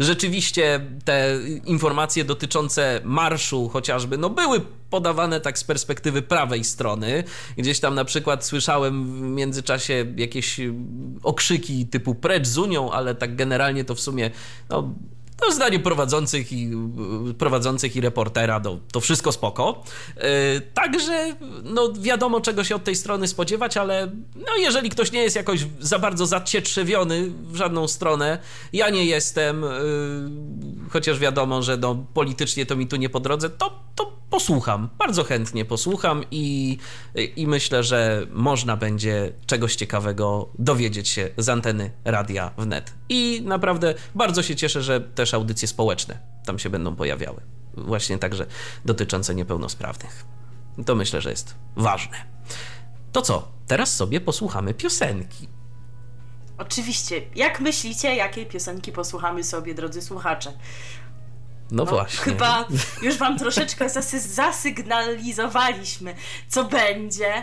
[0.00, 4.60] rzeczywiście te informacje dotyczące marszu chociażby, no były
[4.92, 7.24] podawane tak z perspektywy prawej strony.
[7.56, 10.74] Gdzieś tam na przykład słyszałem w międzyczasie jakieś y,
[11.22, 14.30] okrzyki typu precz z Unią, ale tak generalnie to w sumie
[14.70, 14.94] no,
[15.42, 16.70] no zdanie prowadzących i,
[17.30, 19.84] y, prowadzących i reportera, to, to wszystko spoko.
[20.16, 20.22] Yy,
[20.74, 25.36] Także no wiadomo czego się od tej strony spodziewać, ale no jeżeli ktoś nie jest
[25.36, 28.38] jakoś za bardzo zacietrzewiony w żadną stronę,
[28.72, 29.64] ja nie jestem,
[30.90, 35.24] chociaż wiadomo, że no politycznie to mi tu nie po drodze, to, to posłucham, bardzo
[35.24, 36.78] chętnie posłucham i,
[37.36, 42.94] i myślę, że można będzie czegoś ciekawego dowiedzieć się z anteny radia wnet.
[43.08, 47.40] I naprawdę bardzo się cieszę, że też audycje społeczne tam się będą pojawiały.
[47.76, 48.46] Właśnie także
[48.84, 50.24] dotyczące niepełnosprawnych.
[50.86, 52.16] To myślę, że jest ważne.
[53.12, 53.48] To co?
[53.66, 55.48] Teraz sobie posłuchamy piosenki.
[56.58, 57.22] Oczywiście.
[57.34, 60.52] Jak myślicie, jakiej piosenki posłuchamy sobie, drodzy słuchacze?
[61.72, 62.24] No, no, właśnie.
[62.24, 62.64] Chyba
[63.02, 66.14] już wam troszeczkę zasy zasygnalizowaliśmy,
[66.48, 67.32] co będzie.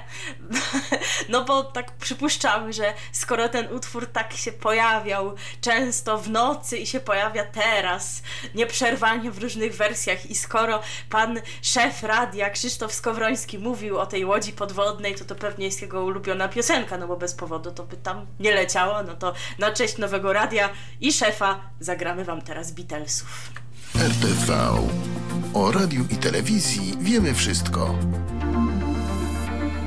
[1.29, 6.87] No bo tak przypuszczamy, że skoro ten utwór tak się pojawiał często w nocy i
[6.87, 8.23] się pojawia teraz,
[8.55, 14.53] nieprzerwanie w różnych wersjach, i skoro pan szef radia Krzysztof Skowroński mówił o tej łodzi
[14.53, 18.25] podwodnej, to to pewnie jest jego ulubiona piosenka, no bo bez powodu to by tam
[18.39, 19.03] nie leciało.
[19.03, 20.69] No to na cześć nowego radia
[21.01, 23.51] i szefa zagramy wam teraz Beatlesów.
[23.95, 24.51] RTV.
[25.53, 27.95] O radiu i telewizji wiemy wszystko.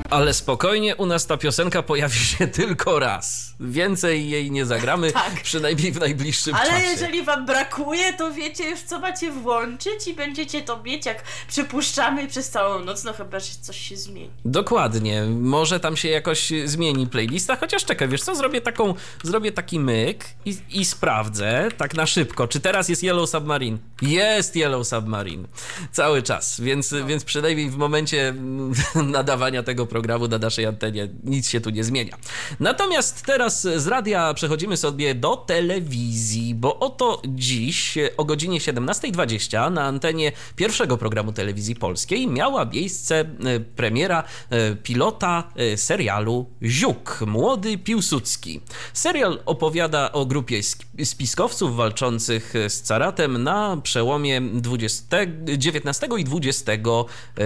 [0.09, 3.53] Ale spokojnie, u nas ta piosenka pojawi się tylko raz.
[3.59, 5.41] Więcej jej nie zagramy, tak.
[5.43, 6.77] przynajmniej w najbliższym Ale czasie.
[6.77, 11.23] Ale jeżeli wam brakuje, to wiecie już co macie włączyć i będziecie to mieć, jak
[11.47, 14.29] przypuszczamy przez całą noc, no chyba, że coś się zmieni.
[14.45, 15.23] Dokładnie.
[15.25, 20.25] Może tam się jakoś zmieni playlista, chociaż czekaj, wiesz co, zrobię taką, zrobię taki myk
[20.45, 23.77] i, i sprawdzę tak na szybko, czy teraz jest Yellow Submarine.
[24.01, 25.47] Jest Yellow Submarine.
[25.91, 27.05] Cały czas, więc, no.
[27.05, 28.35] więc przynajmniej w momencie
[28.95, 32.17] nadawania tego programu na naszej antenie nic się tu nie zmienia.
[32.59, 39.83] Natomiast teraz z radia przechodzimy sobie do telewizji, bo oto dziś o godzinie 17.20 na
[39.83, 43.25] antenie pierwszego programu telewizji polskiej miała miejsce e,
[43.59, 48.61] premiera e, pilota e, serialu Ziuk, Młody Piłsudski.
[48.93, 50.61] Serial opowiada o grupie
[51.03, 55.05] spiskowców walczących z caratem na przełomie XX,
[55.47, 56.81] XIX i XX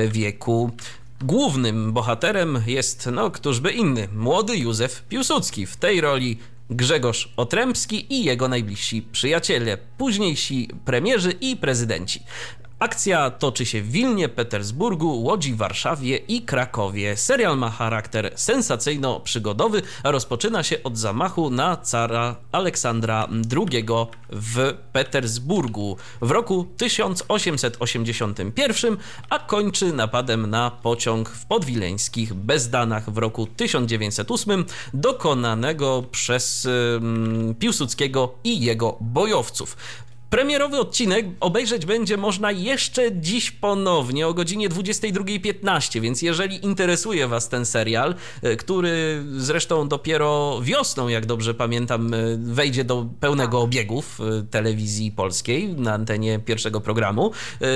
[0.08, 0.72] wieku.
[1.22, 5.66] Głównym bohaterem jest, no któż by inny, młody Józef Piłsudski.
[5.66, 6.38] W tej roli
[6.70, 12.24] Grzegorz Otrębski i jego najbliżsi przyjaciele, późniejsi premierzy i prezydenci.
[12.80, 17.18] Akcja toczy się w Wilnie, Petersburgu, Łodzi, Warszawie i Krakowie.
[17.18, 23.86] Serial ma charakter sensacyjno-przygodowy, rozpoczyna się od zamachu na cara Aleksandra II
[24.30, 28.98] w Petersburgu w roku 1881,
[29.30, 38.34] a kończy napadem na pociąg w podwileńskich Bezdanach w roku 1908, dokonanego przez um, Piłsudskiego
[38.44, 39.78] i jego bojowców.
[40.30, 47.50] Premierowy odcinek obejrzeć będzie można jeszcze dziś ponownie o godzinie 22.15, więc jeżeli interesuje Was
[47.50, 54.02] ten serial, e, który zresztą dopiero wiosną, jak dobrze pamiętam, e, wejdzie do pełnego obiegu
[54.02, 57.32] w e, telewizji polskiej na antenie pierwszego programu,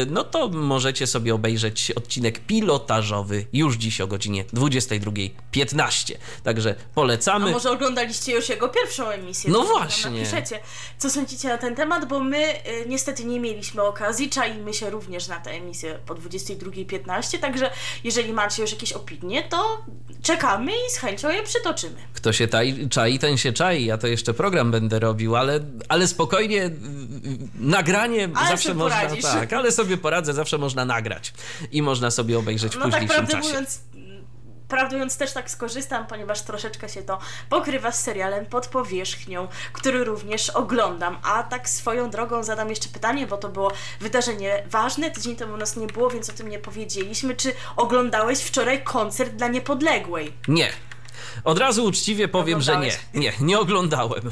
[0.10, 6.14] no to możecie sobie obejrzeć odcinek pilotażowy już dziś o godzinie 22.15.
[6.44, 7.50] Także polecamy.
[7.50, 9.52] A może oglądaliście już jego pierwszą emisję?
[9.52, 10.12] No właśnie.
[10.12, 10.60] Napiszecie,
[10.98, 15.28] co sądzicie na ten temat, bo my y, niestety nie mieliśmy okazji, czajmy się również
[15.28, 17.72] na tę emisję po 22.15, także
[18.04, 19.86] jeżeli macie już jakieś opinie, to
[20.24, 21.96] czekamy i z chęcią je przytoczymy.
[22.14, 23.86] Kto się taj, czai, ten się czai.
[23.86, 26.72] Ja to jeszcze program będę robił, ale, ale spokojnie y,
[27.60, 29.02] nagranie ale zawsze można.
[29.22, 31.34] Tak, ale sobie poradzę, zawsze można nagrać
[31.72, 33.48] i można sobie obejrzeć w no tak późniejszym tak, czasie.
[33.48, 33.80] Mówiąc,
[34.72, 40.04] prawdę mówiąc też tak skorzystam, ponieważ troszeczkę się to pokrywa z serialem pod powierzchnią, który
[40.04, 41.18] również oglądam.
[41.24, 45.78] A tak swoją drogą zadam jeszcze pytanie, bo to było wydarzenie ważne, tydzień temu nas
[45.78, 47.36] nie było, więc o tym nie powiedzieliśmy.
[47.36, 50.34] Czy oglądałeś wczoraj koncert dla Niepodległej?
[50.48, 50.70] Nie.
[51.44, 52.92] Od razu uczciwie powiem, że nie.
[53.14, 54.32] Nie, nie oglądałem.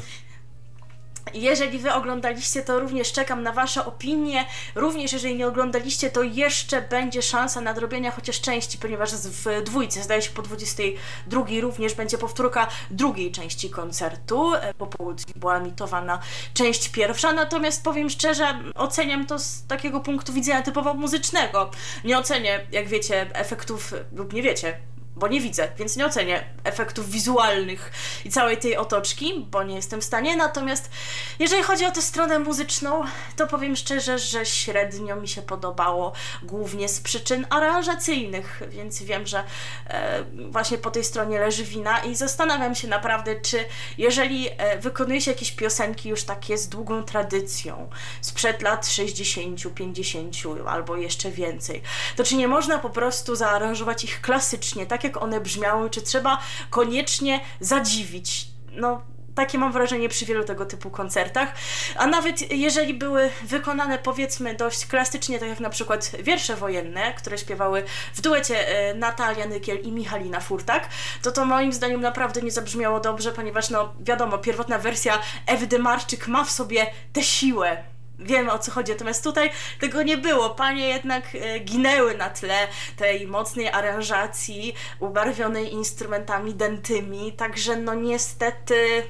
[1.34, 4.46] Jeżeli wy oglądaliście, to również czekam na wasze opinie.
[4.74, 10.22] Również jeżeli nie oglądaliście, to jeszcze będzie szansa nadrobienia chociaż części, ponieważ w dwójce, zdaje
[10.22, 14.54] się po 22 również będzie powtórka drugiej części koncertu.
[14.54, 16.18] E, po południu była emitowana
[16.54, 21.70] część pierwsza, natomiast powiem szczerze, oceniam to z takiego punktu widzenia typowo muzycznego.
[22.04, 24.78] Nie ocenię, jak wiecie, efektów, lub nie wiecie,
[25.20, 27.92] bo nie widzę, więc nie ocenię efektów wizualnych
[28.24, 30.36] i całej tej otoczki, bo nie jestem w stanie.
[30.36, 30.90] Natomiast
[31.38, 33.02] jeżeli chodzi o tę stronę muzyczną,
[33.36, 39.44] to powiem szczerze, że średnio mi się podobało, głównie z przyczyn aranżacyjnych, więc wiem, że
[39.86, 43.64] e, właśnie po tej stronie leży wina i zastanawiam się naprawdę, czy
[43.98, 50.36] jeżeli e, wykonuje się jakieś piosenki już takie z długą tradycją, sprzed lat 60, 50
[50.66, 51.82] albo jeszcze więcej,
[52.16, 56.02] to czy nie można po prostu zaaranżować ich klasycznie, tak jak jak one brzmiały, czy
[56.02, 56.38] trzeba
[56.70, 58.46] koniecznie zadziwić.
[58.72, 59.02] No,
[59.34, 61.52] takie mam wrażenie przy wielu tego typu koncertach.
[61.96, 67.38] A nawet jeżeli były wykonane powiedzmy dość klasycznie, tak jak na przykład wiersze wojenne, które
[67.38, 70.88] śpiewały w duecie e, Natalia Nykiel i Michalina Furtak,
[71.22, 76.28] to to moim zdaniem naprawdę nie zabrzmiało dobrze, ponieważ no wiadomo, pierwotna wersja Ewy Demarczyk
[76.28, 77.82] ma w sobie tę siłę,
[78.20, 80.50] wiemy o co chodzi, natomiast tutaj tego nie było.
[80.50, 89.02] Panie jednak e, ginęły na tle tej mocnej aranżacji, ubarwionej instrumentami dentymi, także no niestety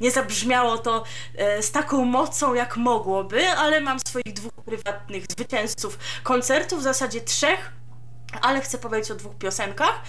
[0.00, 1.04] nie zabrzmiało to
[1.36, 7.20] e, z taką mocą jak mogłoby, ale mam swoich dwóch prywatnych zwycięzców koncertów, w zasadzie
[7.20, 7.72] trzech,
[8.42, 10.02] ale chcę powiedzieć o dwóch piosenkach.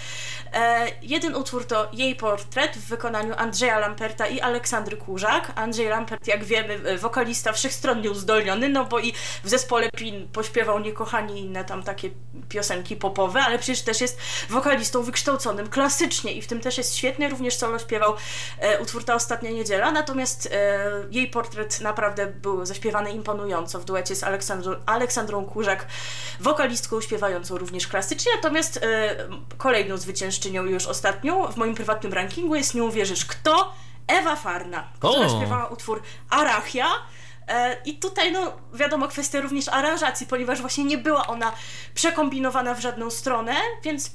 [0.52, 5.52] E, jeden utwór to jej portret w wykonaniu Andrzeja Lamperta i Aleksandry Kurzak.
[5.54, 9.12] Andrzej Lampert, jak wiemy, e, wokalista wszechstronnie uzdolniony, no bo i
[9.44, 12.10] w zespole PIN pośpiewał Niekochani i inne tam takie
[12.48, 17.28] piosenki popowe, ale przecież też jest wokalistą wykształconym klasycznie i w tym też jest świetny,
[17.28, 18.14] również solo śpiewał
[18.58, 24.16] e, utwór Ta Ostatnia Niedziela, natomiast e, jej portret naprawdę był zaśpiewany imponująco w duecie
[24.16, 25.86] z Aleksandrą, Aleksandrą Kurzak,
[26.40, 29.16] wokalistką śpiewającą również klasycznie, natomiast e,
[29.58, 33.72] kolejną zwyciężczynią już ostatnią w moim prywatnym rankingu jest Nie uwierzysz kto?
[34.06, 35.38] Ewa Farna, która O!
[35.38, 36.86] śpiewała utwór Arachia.
[37.50, 41.52] E, I tutaj, no wiadomo, kwestia również aranżacji, ponieważ właśnie nie była ona
[41.94, 44.10] przekombinowana w żadną stronę, więc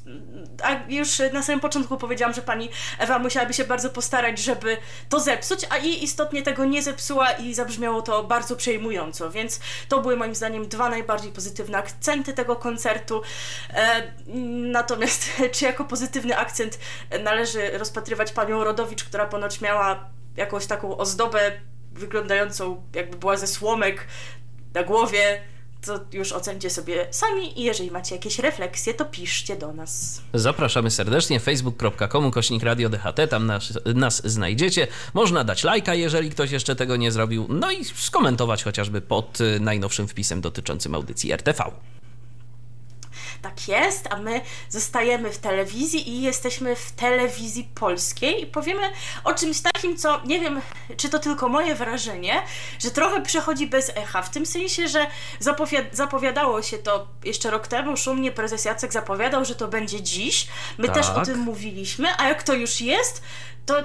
[0.64, 2.70] a już na samym początku powiedziałam, że pani
[3.00, 4.78] Ewa musiałaby się bardzo postarać, żeby
[5.10, 10.02] to zepsuć, a i istotnie tego nie zepsuła i zabrzmiało to bardzo przejmująco, więc to
[10.02, 13.22] były moim zdaniem dwa najbardziej pozytywne akcenty tego koncertu.
[13.74, 14.14] E,
[14.72, 16.80] natomiast czy jako pozytywny akcent
[17.24, 21.52] należy rozpatrywać panią Rodowicz, która ponoć miała jakąś taką ozdobę
[21.96, 24.08] wyglądającą jakby była ze słomek
[24.74, 25.42] na głowie,
[25.86, 30.22] to już ocencie sobie sami i jeżeli macie jakieś refleksje, to piszcie do nas.
[30.34, 34.88] Zapraszamy serdecznie facebook.com kośnik radio DHT, tam nas, nas znajdziecie.
[35.14, 39.60] Można dać lajka, jeżeli ktoś jeszcze tego nie zrobił, no i skomentować chociażby pod y,
[39.60, 41.64] najnowszym wpisem dotyczącym audycji RTV.
[43.42, 48.90] Tak jest, a my zostajemy w telewizji i jesteśmy w telewizji polskiej i powiemy
[49.24, 50.62] o czymś takim, co nie wiem,
[50.98, 52.42] czy to tylko moje wrażenie,
[52.80, 55.08] że trochę przechodzi bez echa, w tym sensie, że
[55.40, 60.48] zapowiad- zapowiadało się to jeszcze rok temu, szumnie prezes Jacek zapowiadał, że to będzie dziś,
[60.78, 61.26] my też o Tak.
[61.26, 63.24] tym mówiliśmy, a jak to już jest,
[63.66, 63.76] to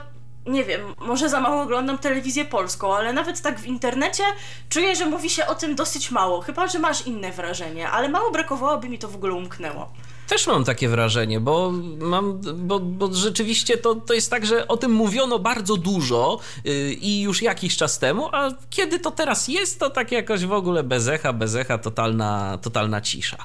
[0.46, 4.22] nie wiem, może za mało oglądam telewizję polską, ale nawet tak w internecie
[4.68, 6.40] czuję, że mówi się o tym dosyć mało.
[6.40, 9.92] Chyba, że masz inne wrażenie, ale mało brakowało, by mi to w ogóle umknęło.
[10.28, 14.76] Też mam takie wrażenie, bo mam, bo, bo rzeczywiście to, to jest tak, że o
[14.76, 19.80] tym mówiono bardzo dużo yy, i już jakiś czas temu, a kiedy to teraz jest,
[19.80, 23.36] to tak jakoś w ogóle bez echa, bez echa, totalna, totalna cisza.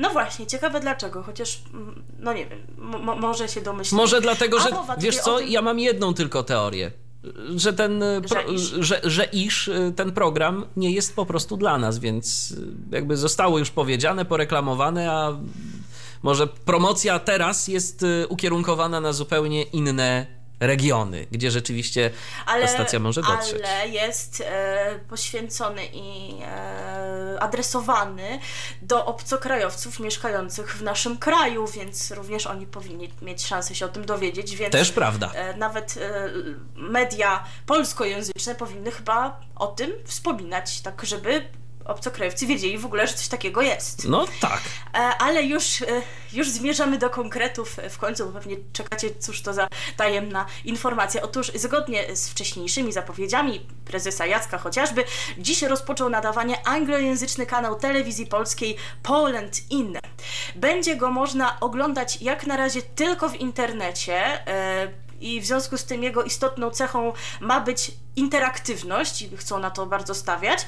[0.00, 3.92] No właśnie, ciekawe dlaczego, chociaż, mm, no nie wiem, mo- może się domyślić.
[3.92, 6.92] Może dlatego, że wiesz co, tym- ja mam jedną tylko teorię.
[7.56, 8.60] Że ten, pro, Że iż.
[8.62, 12.56] że, że iż y, ten program nie jest po prostu dla nas, więc y,
[12.90, 15.32] jakby zostało już powiedziane, poreklamowane, a
[16.22, 20.26] może promocja teraz jest y, ukierunkowana na zupełnie inne
[20.60, 22.10] regiony, gdzie rzeczywiście
[22.46, 23.62] ta stacja może dotrzeć.
[23.64, 28.38] Ale jest e, poświęcony i e, adresowany
[28.82, 34.06] do obcokrajowców mieszkających w naszym kraju, więc również oni powinni mieć szansę się o tym
[34.06, 34.56] dowiedzieć.
[34.56, 35.32] Więc, Też prawda.
[35.34, 36.30] E, nawet e,
[36.74, 41.44] media polskojęzyczne powinny chyba o tym wspominać, tak żeby
[41.84, 44.08] obcokrajowcy wiedzieli w ogóle, że coś takiego jest.
[44.08, 44.60] No tak.
[44.94, 45.86] E, Ale już, e,
[46.32, 51.22] już zmierzamy do konkretów w końcu, bo pewnie czekacie, cóż to za tajemna informacja.
[51.22, 55.04] Otóż zgodnie z wcześniejszymi zapowiedziami prezesa Jacka chociażby,
[55.38, 59.98] dziś rozpoczął nadawanie anglojęzyczny kanał telewizji polskiej Poland In.
[60.56, 64.46] Będzie go można oglądać jak na razie tylko w internecie.
[64.48, 69.70] e, i w związku z tym jego istotną cechą ma być interaktywność, i chcą na
[69.70, 70.66] to bardzo stawiać.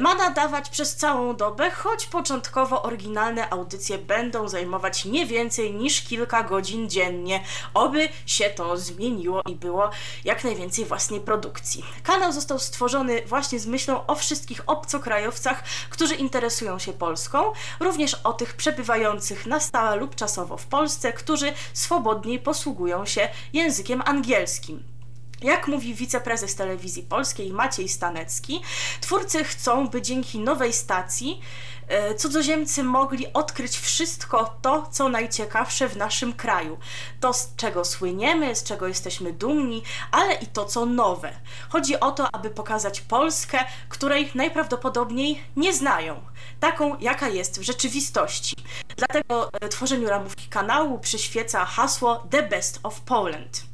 [0.00, 6.42] Ma nadawać przez całą dobę, choć początkowo oryginalne audycje będą zajmować nie więcej niż kilka
[6.42, 7.44] godzin dziennie.
[7.74, 9.90] Oby się to zmieniło i było
[10.24, 11.84] jak najwięcej własnej produkcji.
[12.02, 18.32] Kanał został stworzony właśnie z myślą o wszystkich obcokrajowcach, którzy interesują się Polską, również o
[18.32, 24.97] tych przebywających na stałe lub czasowo w Polsce, którzy swobodniej posługują się językiem angielskim.
[25.42, 28.62] Jak mówi wiceprezes telewizji polskiej Maciej Stanecki,
[29.00, 31.40] twórcy chcą, by dzięki nowej stacji
[31.88, 36.78] e, cudzoziemcy mogli odkryć wszystko to, co najciekawsze w naszym kraju.
[37.20, 41.32] To, z czego słyniemy, z czego jesteśmy dumni, ale i to, co nowe.
[41.68, 46.20] Chodzi o to, aby pokazać Polskę, której najprawdopodobniej nie znają,
[46.60, 48.56] taką, jaka jest w rzeczywistości.
[48.96, 53.67] Dlatego e, tworzeniu ramówki kanału przyświeca hasło The Best of Poland.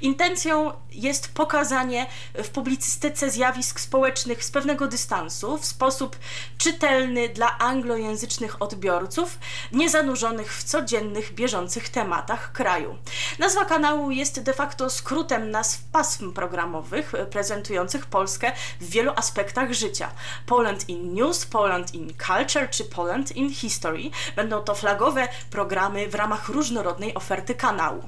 [0.00, 6.16] Intencją jest pokazanie w publicystyce zjawisk społecznych z pewnego dystansu, w sposób
[6.58, 9.38] czytelny dla anglojęzycznych odbiorców,
[9.72, 12.98] niezanurzonych w codziennych, bieżących tematach kraju.
[13.38, 20.10] Nazwa kanału jest de facto skrótem nazw pasm programowych prezentujących Polskę w wielu aspektach życia.
[20.46, 24.02] Poland in News, Poland in Culture czy Poland in History
[24.36, 28.02] będą to flagowe programy w ramach różnorodnej oferty kanału.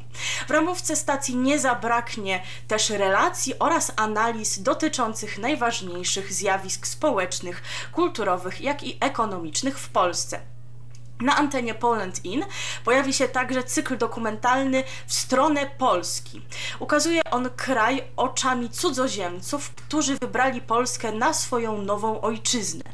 [0.47, 7.63] W ramówce stacji nie zabraknie też relacji oraz analiz dotyczących najważniejszych zjawisk społecznych,
[7.93, 10.41] kulturowych, jak i ekonomicznych w Polsce.
[11.21, 12.45] Na antenie Poland In
[12.85, 16.43] pojawi się także cykl dokumentalny w stronę Polski.
[16.79, 22.85] Ukazuje on kraj oczami cudzoziemców, którzy wybrali Polskę na swoją nową ojczyznę.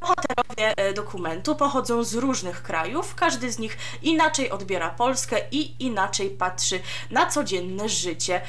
[0.00, 6.30] Bohaterowie e, dokumentu pochodzą z różnych krajów, każdy z nich inaczej odbiera Polskę i inaczej
[6.30, 6.80] patrzy
[7.10, 8.40] na codzienne życie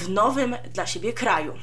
[0.00, 1.54] w nowym dla siebie kraju.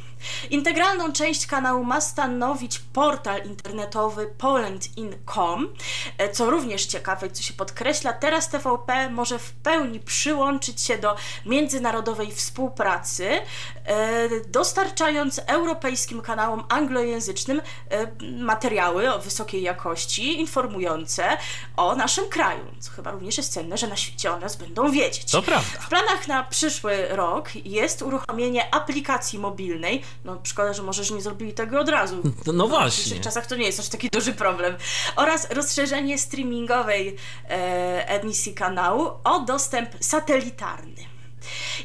[0.49, 5.73] Integralną część kanału ma stanowić portal internetowy polandin.com,
[6.17, 10.97] e, co również ciekawe i co się podkreśla, teraz TVP może w pełni przyłączyć się
[10.97, 11.15] do
[11.45, 13.29] międzynarodowej współpracy,
[13.85, 18.07] e, dostarczając europejskim kanałom anglojęzycznym e,
[18.43, 21.37] materiały o wysokiej jakości, informujące
[21.77, 25.31] o naszym kraju, co chyba również jest cenne, że na świecie o nas będą wiedzieć.
[25.31, 25.79] To prawda.
[25.79, 30.03] W planach na przyszły rok jest uruchomienie aplikacji mobilnej.
[30.25, 32.21] No szkoda, że może że nie zrobili tego od razu.
[32.45, 33.03] No, no W właśnie.
[33.03, 34.75] dzisiejszych czasach to nie jest aż taki duży problem.
[35.15, 37.15] Oraz rozszerzenie streamingowej
[37.49, 41.08] e, emisji kanału o dostęp satelitarny.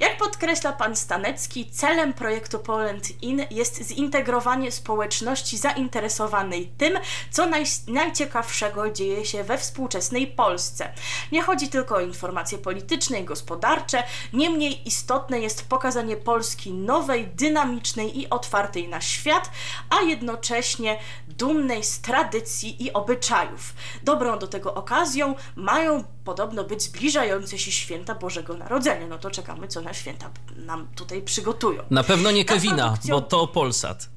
[0.01, 6.99] Jak podkreśla pan Stanecki, celem projektu Poland In jest zintegrowanie społeczności zainteresowanej tym,
[7.31, 10.93] co naj, najciekawszego dzieje się we współczesnej Polsce.
[11.33, 14.03] Nie chodzi tylko o informacje polityczne i gospodarcze,
[14.33, 19.51] niemniej istotne jest pokazanie Polski nowej, dynamicznej i otwartej na świat,
[19.91, 20.99] a jednocześnie
[21.39, 23.75] dumnej z tradycji i obyczajów.
[24.03, 29.07] Dobrą do tego okazją mają podobno być zbliżające się święta Bożego Narodzenia.
[29.07, 31.83] No to czekamy, co na święta nam tutaj przygotują.
[31.91, 34.09] Na pewno nie Nad Kevina, produkcją- bo to Polsat.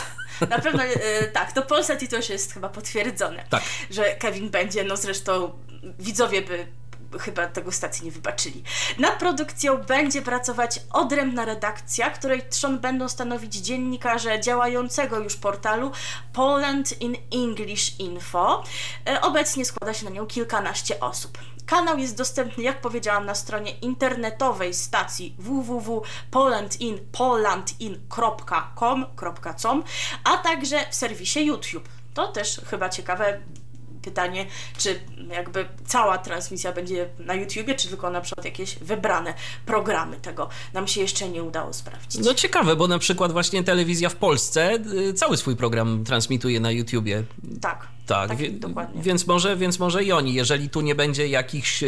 [0.50, 3.62] Na pewno e, tak, to Polsat i to już jest chyba potwierdzone, Tak.
[3.90, 5.50] że Kevin będzie, no zresztą
[5.98, 6.66] widzowie by
[7.20, 8.62] chyba tego stacji nie wybaczyli.
[8.98, 15.92] Nad produkcją będzie pracować odrębna redakcja, której trzon będą stanowić dziennikarze działającego już portalu
[16.32, 18.64] Poland in English Info.
[19.08, 21.38] E, Obecnie składa się na nią kilkanaście osób.
[21.66, 29.04] Kanał jest dostępny, jak powiedziałam, na stronie internetowej stacji www.polandin, polandin.com,
[30.24, 31.88] a także w serwisie YouTube.
[32.14, 33.40] To też chyba ciekawe
[34.08, 34.46] pytanie,
[34.78, 35.00] czy
[35.30, 39.34] jakby cała transmisja będzie na YouTubie, czy tylko na przykład jakieś wybrane
[39.66, 40.16] programy.
[40.16, 42.24] Tego nam się jeszcze nie udało sprawdzić.
[42.24, 44.74] No ciekawe, bo na przykład właśnie telewizja w Polsce
[45.08, 47.22] y, cały swój program transmituje na YouTubie.
[47.60, 47.86] Tak.
[48.06, 49.02] Tak, Tak, wie- dokładnie.
[49.02, 51.86] Więc, może, więc może i oni, jeżeli tu nie będzie jakichś e,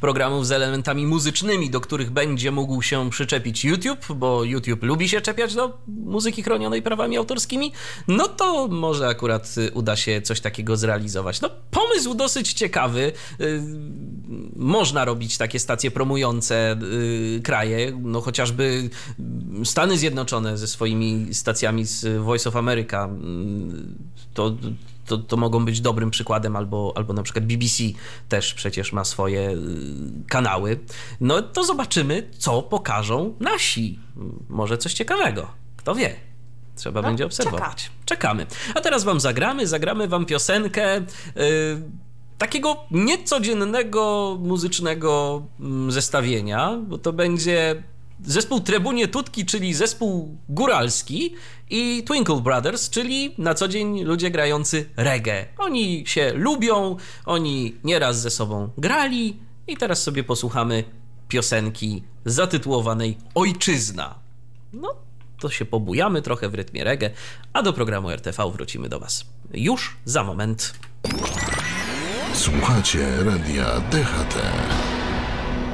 [0.00, 5.20] programów z elementami muzycznymi, do których będzie mógł się przyczepić YouTube, bo YouTube lubi się
[5.20, 7.72] czepiać do muzyki chronionej prawami autorskimi,
[8.08, 11.40] no to może akurat e, uda się coś takiego zrealizować.
[11.40, 13.12] No pomysł dosyć ciekawy.
[13.40, 13.44] E,
[14.56, 16.76] Można robić takie stacje promujące e,
[17.40, 18.90] kraje, no chociażby
[19.64, 23.94] Stany Zjednoczone ze swoimi stacjami z Voice of America, mm,
[24.34, 24.56] to
[25.10, 27.84] to, to mogą być dobrym przykładem, albo, albo na przykład BBC
[28.28, 29.56] też przecież ma swoje y,
[30.28, 30.80] kanały.
[31.20, 33.98] No to zobaczymy, co pokażą nasi.
[34.48, 35.50] Może coś ciekawego.
[35.76, 36.29] Kto wie?
[36.80, 37.90] Trzeba No, będzie obserwować.
[38.04, 38.46] Czekamy.
[38.74, 39.66] A teraz wam zagramy.
[39.66, 40.96] Zagramy wam piosenkę.
[40.98, 41.02] y,
[42.38, 47.82] Takiego niecodziennego muzycznego mm, zestawienia, bo to będzie
[48.24, 51.34] zespół Trebunie Tutki, czyli zespół góralski
[51.70, 55.46] i Twinkle Brothers, czyli na co dzień ludzie grający reggae.
[55.58, 60.84] Oni się lubią, oni nieraz ze sobą grali i teraz sobie posłuchamy
[61.28, 64.14] piosenki zatytułowanej Ojczyzna.
[64.72, 64.94] No,
[65.40, 67.10] to się pobujamy trochę w rytmie reggae,
[67.52, 69.24] a do programu RTV wrócimy do Was
[69.54, 70.74] już za moment.
[72.34, 74.42] Słuchacie radia DHT.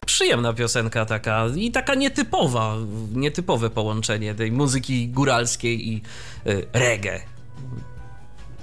[0.07, 2.77] Przyjemna piosenka taka i taka nietypowa,
[3.15, 6.03] nietypowe połączenie tej muzyki góralskiej i
[6.47, 7.36] y, reggae.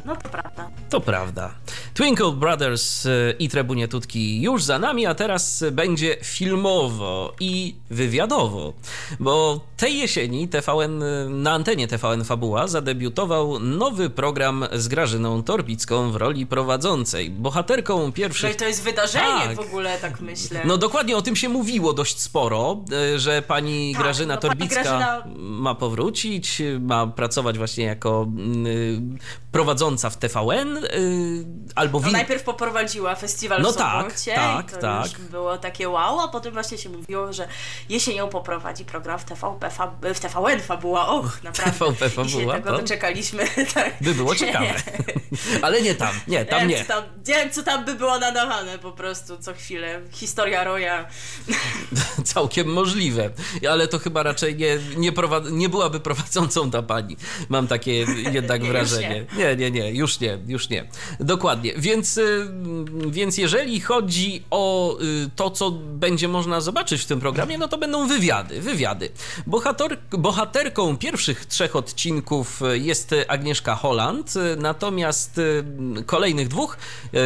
[0.05, 0.69] No to prawda.
[0.89, 1.51] To prawda.
[1.93, 8.73] Twinkle Brothers y, i Trebunie Tutki już za nami, a teraz będzie filmowo i wywiadowo,
[9.19, 16.15] bo tej jesieni TVN, na antenie TVN Fabuła zadebiutował nowy program z Grażyną Torbicką w
[16.15, 17.29] roli prowadzącej.
[17.29, 18.53] Bohaterką No pierwszych...
[18.53, 19.55] i to jest wydarzenie Tak.
[19.55, 20.61] w ogóle, tak myślę.
[20.65, 22.83] No dokładnie o tym się mówiło dość sporo,
[23.15, 28.27] y, że pani Tak, Grażyna no pani Torbicka Grażyna- ma powrócić, ma pracować właśnie jako
[28.65, 29.01] y,
[30.09, 34.67] w TVN, y, albo w No in- najpierw poprowadziła festiwal No w tak, Sopocie tak,
[34.69, 35.03] i to tak.
[35.11, 37.47] już było takie wow, a potem właśnie się mówiło, że
[37.89, 39.69] jesienią poprowadzi program w TVP,
[40.13, 41.71] w TVN Fabuła, och, naprawdę.
[41.71, 43.43] TVP I się Fabuła, tego to- doczekaliśmy.
[43.73, 43.93] tak.
[44.01, 44.73] by było ciekawe.
[45.61, 46.77] Ale nie tam, nie, tam wiem, nie.
[46.77, 50.01] Co tam, nie wiem, co tam by było nadawane po prostu co chwilę.
[50.11, 51.05] Historia Roya.
[52.23, 53.29] Całkiem możliwe,
[53.69, 55.11] ale to chyba raczej nie, nie,
[55.51, 57.17] nie byłaby prowadzącą ta pani.
[57.49, 57.93] Mam takie
[58.31, 59.25] jednak wrażenie.
[59.37, 60.87] Nie, nie, nie, już nie, już nie.
[61.19, 61.73] Dokładnie.
[61.77, 62.47] Więc, y,
[63.07, 67.77] więc jeżeli chodzi o y, to, co będzie można zobaczyć w tym programie, no to
[67.77, 68.61] będą wywiady.
[68.61, 69.09] Wywiady.
[69.47, 75.63] Bohater, bohaterką pierwszych trzech odcinków jest Agnieszka Holland, y, natomiast y,
[76.05, 76.77] kolejnych dwóch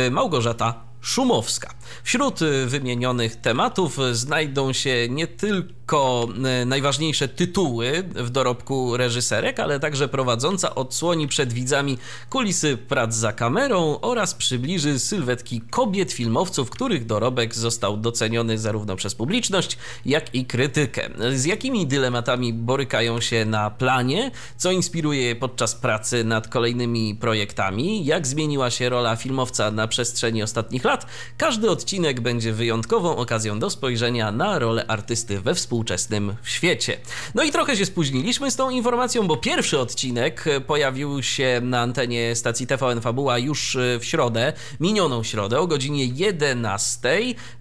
[0.08, 1.74] y, Małgorzata Szumowska.
[2.04, 6.28] Wśród y, wymienionych tematów znajdą się nie tylko
[6.62, 11.98] y, najważniejsze tytuły w dorobku reżyserek, ale także prowadząca odsłoni przed widzami
[12.30, 19.16] kulisy prac za kamerą oraz przybliży sylwetki kobiet filmowców, których dorobek został doceniony zarówno przez
[19.16, 21.10] publiczność, jak i krytykę.
[21.36, 28.06] Z jakimi dylematami borykają się na planie, co inspiruje je podczas pracy nad kolejnymi projektami,
[28.06, 30.97] jak zmieniła się rola filmowca na przestrzeni ostatnich lat,
[31.38, 36.98] każdy odcinek będzie wyjątkową okazją do spojrzenia na rolę artysty we współczesnym świecie.
[37.36, 41.80] No i trochę się spóźniliśmy z tą informacją, bo pierwszy odcinek e, pojawił się na
[41.80, 47.10] antenie stacji TVN Fabuła już e, w środę, minioną środę o godzinie 11.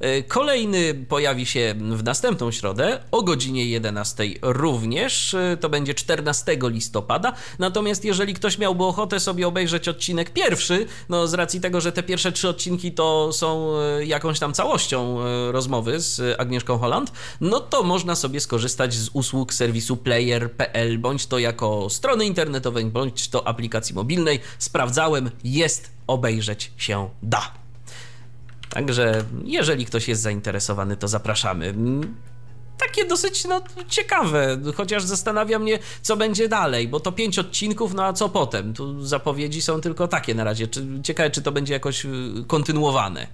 [0.01, 5.37] E, Kolejny pojawi się w następną środę o godzinie 11 również.
[5.61, 7.33] To będzie 14 listopada.
[7.59, 12.03] Natomiast jeżeli ktoś miałby ochotę sobie obejrzeć odcinek pierwszy, no z racji tego, że te
[12.03, 17.61] pierwsze trzy odcinki to są e, jakąś tam całością e, rozmowy z Agnieszką Holland, no
[17.61, 23.49] to można sobie skorzystać z usług serwisu player.pl, bądź to jako strony internetowej, bądź to
[23.49, 24.41] aplikacji mobilnej.
[24.59, 27.53] Sprawdzałem, jest, obejrzeć się da.
[28.71, 31.75] Także jeżeli ktoś jest zainteresowany, to zapraszamy.
[32.79, 38.05] Takie dosyć no, ciekawe, chociaż zastanawia mnie, co będzie dalej, bo to pięć odcinków, no
[38.05, 38.75] a co potem?
[38.75, 40.69] Tu zapowiedzi są tylko takie na razie.
[41.03, 42.09] Ciekawe, czy to będzie jakoś y,
[42.47, 43.27] kontynuowane.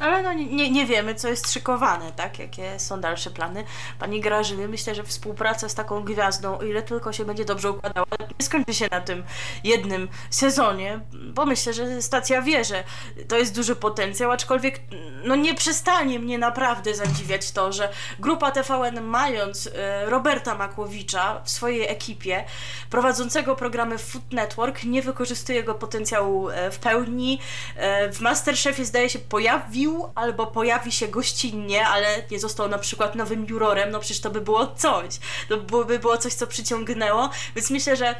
[0.00, 2.38] Ale no nie, nie wiemy, co jest szykowane, tak?
[2.38, 3.64] Jakie są dalsze plany.
[3.98, 8.06] Pani Grażyny, myślę, że współpraca z taką gwiazdą, o ile tylko się będzie dobrze układała,
[8.38, 9.22] nie skończy się na tym
[9.64, 12.84] jednym sezonie, bo myślę, że stacja wie, że
[13.28, 14.80] to jest duży potencjał, aczkolwiek
[15.24, 17.88] no nie przestanie mnie naprawdę zadziwiać to, że
[18.18, 22.44] grupa TVN mając e, Roberta Makłowicza w swojej ekipie,
[22.90, 27.40] prowadzącego programy Food Network, nie wykorzystuje jego potencjału e, w pełni.
[27.76, 33.14] E, W Masterchefie zdaje się pojawił albo pojawi się gościnnie, ale nie został na przykład
[33.14, 35.18] nowym jurorem, no przecież to by było coś.
[35.48, 38.14] To byłoby było coś, co przyciągnęło, więc myślę, że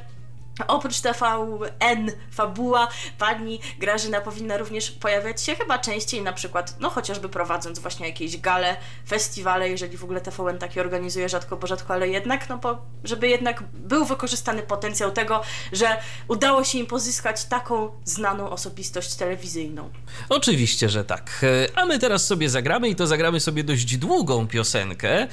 [0.66, 2.88] Oprócz TVN Fabuła,
[3.18, 8.36] pani Grażyna powinna również pojawiać się chyba częściej, na przykład, no chociażby prowadząc właśnie jakieś
[8.36, 8.76] gale,
[9.08, 13.28] festiwale, jeżeli w ogóle TVN takie organizuje, rzadko, bo rzadko, ale jednak, no bo żeby
[13.28, 15.42] jednak był wykorzystany potencjał tego,
[15.72, 15.96] że
[16.28, 19.90] udało się im pozyskać taką znaną osobistość telewizyjną.
[20.28, 21.30] Oczywiście, że tak.
[21.74, 25.22] E, A my teraz sobie zagramy i to zagramy sobie dość długą piosenkę.
[25.22, 25.28] E,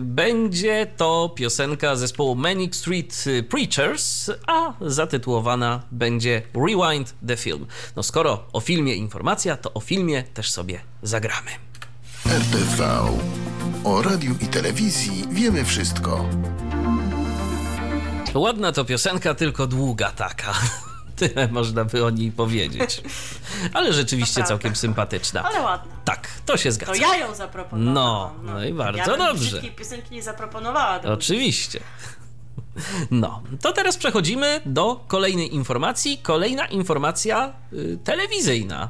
[0.00, 7.66] Będzie to piosenka zespołu Manic Street Preachers, a zatytułowana będzie Rewind the Film.
[7.96, 11.50] No skoro o filmie informacja, to o filmie też sobie zagramy.
[12.26, 13.06] RTV.
[13.84, 16.28] O radiu i telewizji wiemy wszystko.
[18.34, 20.52] Ładna to piosenka, tylko długa taka.
[21.16, 23.02] Tyle można by o niej powiedzieć.
[23.74, 25.42] Ale rzeczywiście całkiem sympatyczna.
[25.42, 25.92] Ale ładna.
[26.04, 26.94] Tak, to się To zgadza.
[26.94, 27.94] ja ją zaproponowałam.
[28.44, 29.44] No, no i bardzo ja bym dobrze.
[29.44, 30.98] brzydkiej piosenki nie zaproponowała.
[30.98, 31.80] do Oczywiście.
[33.10, 36.18] No, to teraz przechodzimy do kolejnej informacji.
[36.18, 38.88] Kolejna informacja y, telewizyjna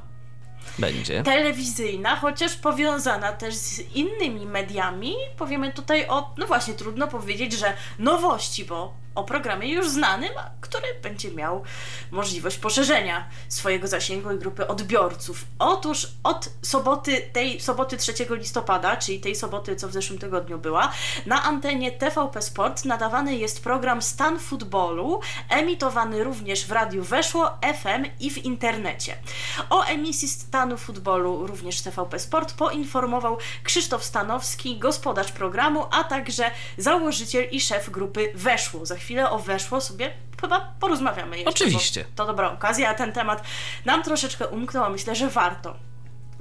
[0.78, 1.22] będzie.
[1.22, 5.14] telewizyjna, chociaż powiązana też z innymi mediami.
[5.38, 10.86] Powiemy tutaj o, no właśnie, trudno powiedzieć, że nowości, bo o programie już znanym, który
[11.02, 11.62] będzie miał
[12.10, 15.44] możliwość poszerzenia swojego zasięgu i grupy odbiorców.
[15.58, 20.92] Otóż od soboty, tej soboty 3 listopada, czyli tej soboty, co w zeszłym tygodniu była,
[21.26, 28.04] na antenie TVP Sport nadawany jest program Stan Futbolu, emitowany również w radiu Weszło, FM
[28.20, 29.16] i w internecie.
[29.70, 37.48] O emisji stanu futbolu również TVP Sport poinformował Krzysztof Stanowski, gospodarz programu, a także założyciel
[37.50, 38.86] i szef grupy Weszło.
[38.86, 38.96] Za
[39.30, 41.64] o Weszło sobie chyba porozmawiamy jeszcze.
[41.64, 42.04] Oczywiście.
[42.16, 43.42] To dobra okazja, a ten temat
[43.84, 45.76] nam troszeczkę umknął, a myślę, że warto.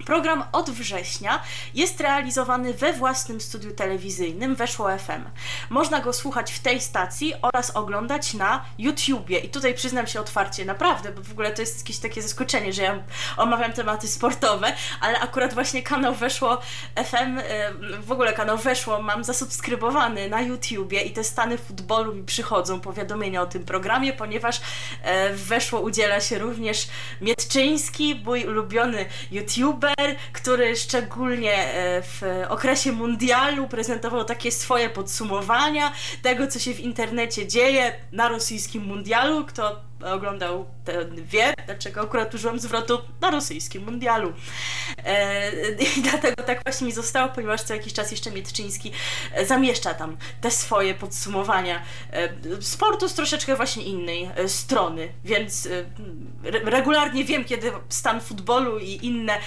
[0.06, 1.44] Program od września
[1.74, 5.24] jest realizowany we własnym studiu telewizyjnym Weszło FM.
[5.70, 9.40] Można go słuchać w tej stacji oraz oglądać na YouTubie.
[9.40, 12.82] I tutaj przyznam się otwarcie, naprawdę, bo w ogóle to jest jakieś takie zaskoczenie, że
[12.82, 13.04] ja
[13.38, 16.62] omawiam tematy sportowe, ale akurat właśnie kanał Weszło
[16.96, 17.40] FM,
[18.00, 23.42] w ogóle kanał Weszło mam zasubskrybowany na YouTubie i te stany futbolu mi przychodzą, powiadomienia
[23.42, 24.62] o tym programie, ponieważ
[25.34, 26.88] w Weszło udziela się również
[27.22, 29.85] Mietczyński, mój ulubiony YouTuber,
[30.34, 37.48] który szczególnie e, w okresie mundialu prezentował takie swoje podsumowania tego, co się w internecie
[37.48, 39.46] dzieje na rosyjskim mundialu.
[39.46, 39.82] Kto
[40.14, 44.34] oglądał ten wie, dlaczego akurat użyłam zwrotu na rosyjskim mundialu.
[45.06, 48.92] E, I dlatego tak właśnie mi zostało, ponieważ co jakiś czas jeszcze Mietczyński
[49.46, 51.82] zamieszcza tam te swoje podsumowania
[52.12, 52.30] e,
[52.62, 55.68] sportu z troszeczkę właśnie innej strony, więc
[56.44, 59.38] regularnie wiem, kiedy stan futbolu i inne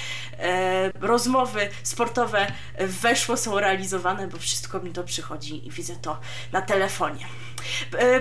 [1.00, 2.46] rozmowy sportowe
[2.78, 6.20] weszło są realizowane, bo wszystko mi to przychodzi i widzę to
[6.52, 7.26] na telefonie.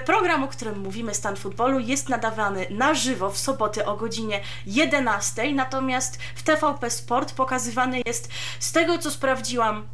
[0.05, 5.53] Program, o którym mówimy, Stan Futbolu, jest nadawany na żywo w soboty o godzinie 11,
[5.53, 9.87] natomiast w TVP Sport pokazywany jest, z tego co sprawdziłam,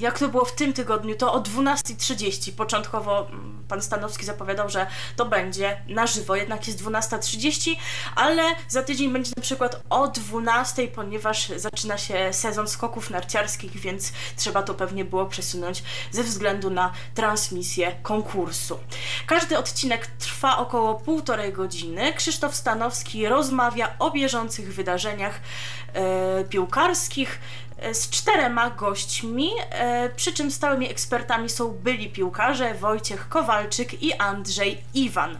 [0.00, 2.52] jak to było w tym tygodniu, to o 12.30.
[2.52, 3.26] Początkowo
[3.68, 4.86] pan Stanowski zapowiadał, że
[5.16, 7.76] to będzie na żywo, jednak jest 12.30,
[8.14, 14.12] ale za tydzień będzie na przykład o 12.00, ponieważ zaczyna się sezon skoków narciarskich, więc
[14.36, 18.78] trzeba to pewnie było przesunąć ze względu na transmisję konkursu.
[19.26, 22.12] Każdy odcinek trwa około półtorej godziny.
[22.14, 25.40] Krzysztof Stanowski rozmawia o bieżących wydarzeniach
[25.94, 27.38] e, piłkarskich,
[27.92, 34.78] z czterema gośćmi, e, przy czym stałymi ekspertami są byli piłkarze Wojciech Kowalczyk i Andrzej
[34.94, 35.38] Iwan.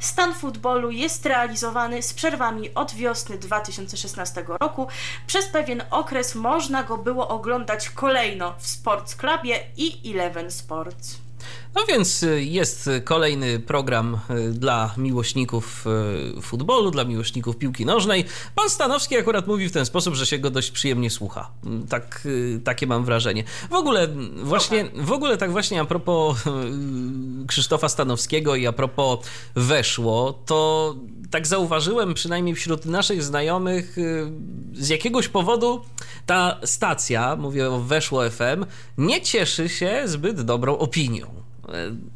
[0.00, 4.86] Stan futbolu jest realizowany z przerwami od wiosny 2016 roku.
[5.26, 11.25] Przez pewien okres można go było oglądać kolejno w Sports Clubie i Eleven Sports.
[11.74, 14.18] No więc jest kolejny program
[14.50, 15.84] dla miłośników
[16.42, 18.24] futbolu, dla miłośników piłki nożnej.
[18.54, 21.50] Pan Stanowski akurat mówi w ten sposób, że się go dość przyjemnie słucha.
[21.88, 22.28] Tak,
[22.64, 23.44] takie mam wrażenie.
[23.70, 24.08] W ogóle
[24.42, 26.36] właśnie, w ogóle tak właśnie a propos
[27.46, 29.18] Krzysztofa Stanowskiego i a propos
[29.54, 30.94] weszło, to
[31.30, 33.96] tak zauważyłem przynajmniej wśród naszych znajomych
[34.72, 35.80] z jakiegoś powodu
[36.26, 38.66] ta stacja, mówię o Weszło FM,
[38.98, 41.26] nie cieszy się zbyt dobrą opinią.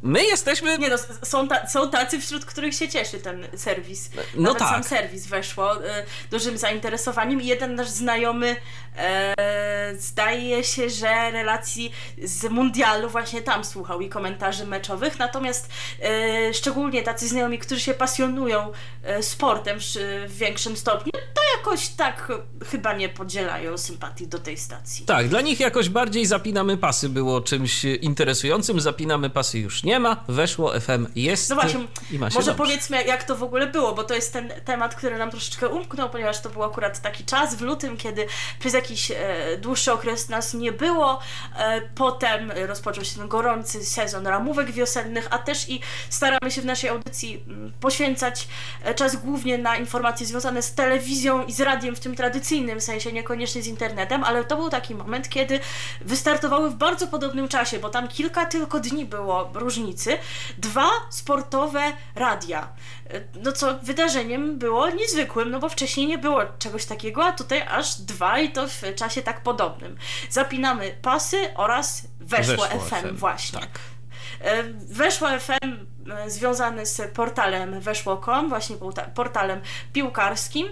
[0.01, 0.77] My jesteśmy.
[0.77, 4.09] Nie no, są, ta, są tacy, wśród których się cieszy ten serwis.
[4.35, 4.69] No Nawet tak.
[4.69, 8.55] sam serwis weszło e, dużym zainteresowaniem i jeden nasz znajomy
[8.97, 11.91] e, zdaje się, że relacji
[12.23, 15.19] z mundialu właśnie tam słuchał i komentarzy meczowych.
[15.19, 15.69] Natomiast
[16.01, 18.71] e, szczególnie tacy znajomi, którzy się pasjonują
[19.03, 19.83] e, sportem w,
[20.27, 22.31] w większym stopniu, to jakoś tak
[22.71, 25.05] chyba nie podzielają sympatii do tej stacji.
[25.05, 28.81] Tak, dla nich jakoś bardziej zapinamy pasy było czymś interesującym.
[28.81, 31.79] Zapinamy pasy już nie ma, weszło FM jest No właśnie,
[32.11, 32.63] i ma się może dobrze.
[32.63, 36.09] powiedzmy jak to w ogóle było, bo to jest ten temat, który nam troszeczkę umknął,
[36.09, 38.27] ponieważ to był akurat taki czas w lutym, kiedy
[38.59, 39.15] przez jakiś e,
[39.57, 41.19] dłuższy okres nas nie było.
[41.57, 46.65] E, potem rozpoczął się ten gorący sezon ramówek wiosennych, a też i staramy się w
[46.65, 48.47] naszej audycji m, poświęcać
[48.83, 53.11] e, czas głównie na informacje związane z telewizją i z radiem w tym tradycyjnym sensie,
[53.13, 55.59] niekoniecznie z internetem, ale to był taki moment, kiedy
[56.01, 60.17] wystartowały w bardzo podobnym czasie, bo tam kilka tylko dni było różnicy,
[60.57, 62.67] dwa sportowe radia.
[63.43, 67.95] No co wydarzeniem było niezwykłym, no bo wcześniej nie było czegoś takiego, a tutaj aż
[68.01, 69.97] dwa i to w czasie tak podobnym.
[70.29, 73.59] Zapinamy pasy oraz weszło, Weszło FM, FM, właśnie.
[73.59, 73.79] tak.
[74.41, 79.61] E, Weszło FM e, związany z portalem weszło.com, właśnie porta- portalem
[79.93, 80.67] piłkarskim.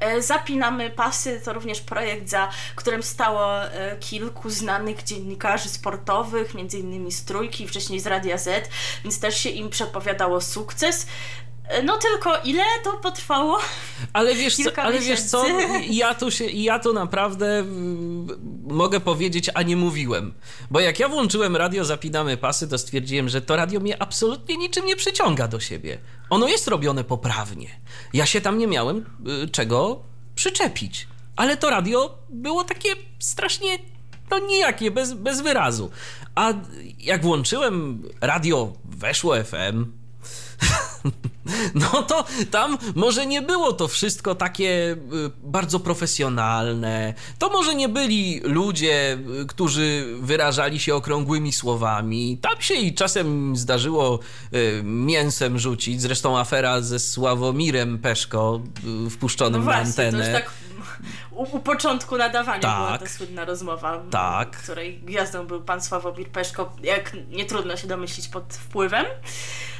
[0.00, 6.78] E, Zapinamy pasy to również projekt, za którym stało e, kilku znanych dziennikarzy sportowych, między
[6.78, 8.70] innymi z Trójki, wcześniej z Radia Z,
[9.04, 11.06] więc też się im przepowiadało sukces.
[11.84, 13.58] No tylko ile to potrwało?
[14.12, 15.46] Ale wiesz, co, ale wiesz co,
[15.90, 18.26] ja tu, się, ja tu naprawdę mm,
[18.68, 20.34] mogę powiedzieć, a nie mówiłem.
[20.70, 24.86] Bo jak ja włączyłem radio Zapinamy Pasy, to stwierdziłem, że to radio mnie absolutnie niczym
[24.86, 25.98] nie przyciąga do siebie.
[26.30, 27.68] Ono jest robione poprawnie.
[28.12, 29.06] Ja się tam nie miałem
[29.44, 30.02] y, czego
[30.34, 31.08] przyczepić.
[31.36, 32.88] Ale to radio było takie
[33.18, 33.78] strasznie,
[34.30, 35.90] no nijakie, bez, bez wyrazu.
[36.34, 36.52] A
[36.98, 39.84] jak włączyłem radio Weszło FM,
[41.74, 44.96] no to tam może nie było to wszystko takie y,
[45.42, 47.14] bardzo profesjonalne.
[47.38, 52.38] To może nie byli ludzie, y, którzy wyrażali się okrągłymi słowami.
[52.38, 54.18] Tam się i czasem zdarzyło
[54.54, 56.02] y, mięsem rzucić.
[56.02, 58.60] Zresztą afera ze Sławomirem Peszko
[59.10, 60.42] wpuszczonym No na właśnie, to antenę.
[61.34, 62.76] Tak u, u początku nadawania Tak.
[62.86, 64.50] była ta słynna rozmowa, Tak.
[64.50, 69.04] której gwiazdą był pan Sławomir Peszko, jak nie trudno się domyślić pod wpływem.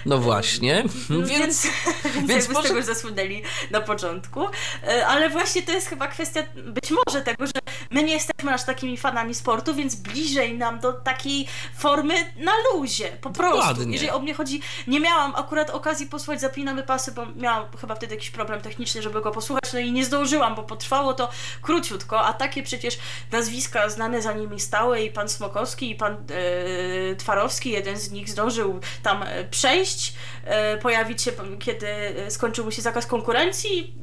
[0.07, 0.84] No właśnie.
[1.11, 1.66] Więc, Więc, więc,
[2.14, 4.46] więc jakby może- z tego już zasłynęli na początku.
[4.86, 7.52] E, Ale właśnie to jest chyba kwestia być może tego, że
[7.90, 11.48] my nie jesteśmy aż takimi fanami sportu, więc bliżej nam do takiej
[11.78, 13.57] formy na luzie, po prostu.
[13.59, 13.92] Dokładnie.
[13.92, 18.14] Jeżeli o mnie chodzi, nie miałam akurat okazji posłuchać Zapinamy Pasy, bo miałam chyba wtedy
[18.14, 21.28] jakiś problem techniczny, żeby go posłuchać, no i nie zdążyłam, bo potrwało to
[21.62, 22.99] króciutko, a takie przecież
[23.32, 28.30] nazwiska znane za nimi stały i pan Smokowski i pan e, Twarowski, jeden z nich
[28.30, 30.14] zdążył tam e, przejść,
[30.45, 33.95] e, pojawić się, kiedy e, skończył mu się zakaz konkurencji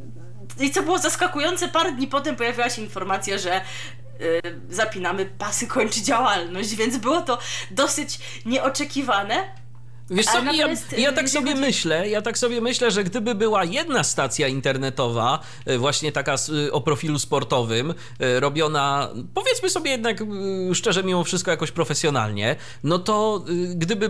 [0.60, 3.62] i co było zaskakujące, parę dni potem pojawiła się informacja, że e,
[4.70, 7.40] zapinamy pasy, kończy działalność, więc było to
[7.72, 9.61] dosyć nieoczekiwane.
[10.12, 13.36] Wiesz co, ja, ja y, tak sobie chodzi- myślę, ja tak sobie myślę, że gdyby
[13.36, 15.40] była jedna stacja internetowa,
[15.70, 16.36] y, właśnie taka
[16.68, 17.94] y, o profilu sportowym,
[18.40, 20.24] robiona, powiedzmy sobie jednak
[20.74, 23.46] szczerze, mimo wszystko jakoś profesjonalnie, no to
[23.76, 24.10] gdyby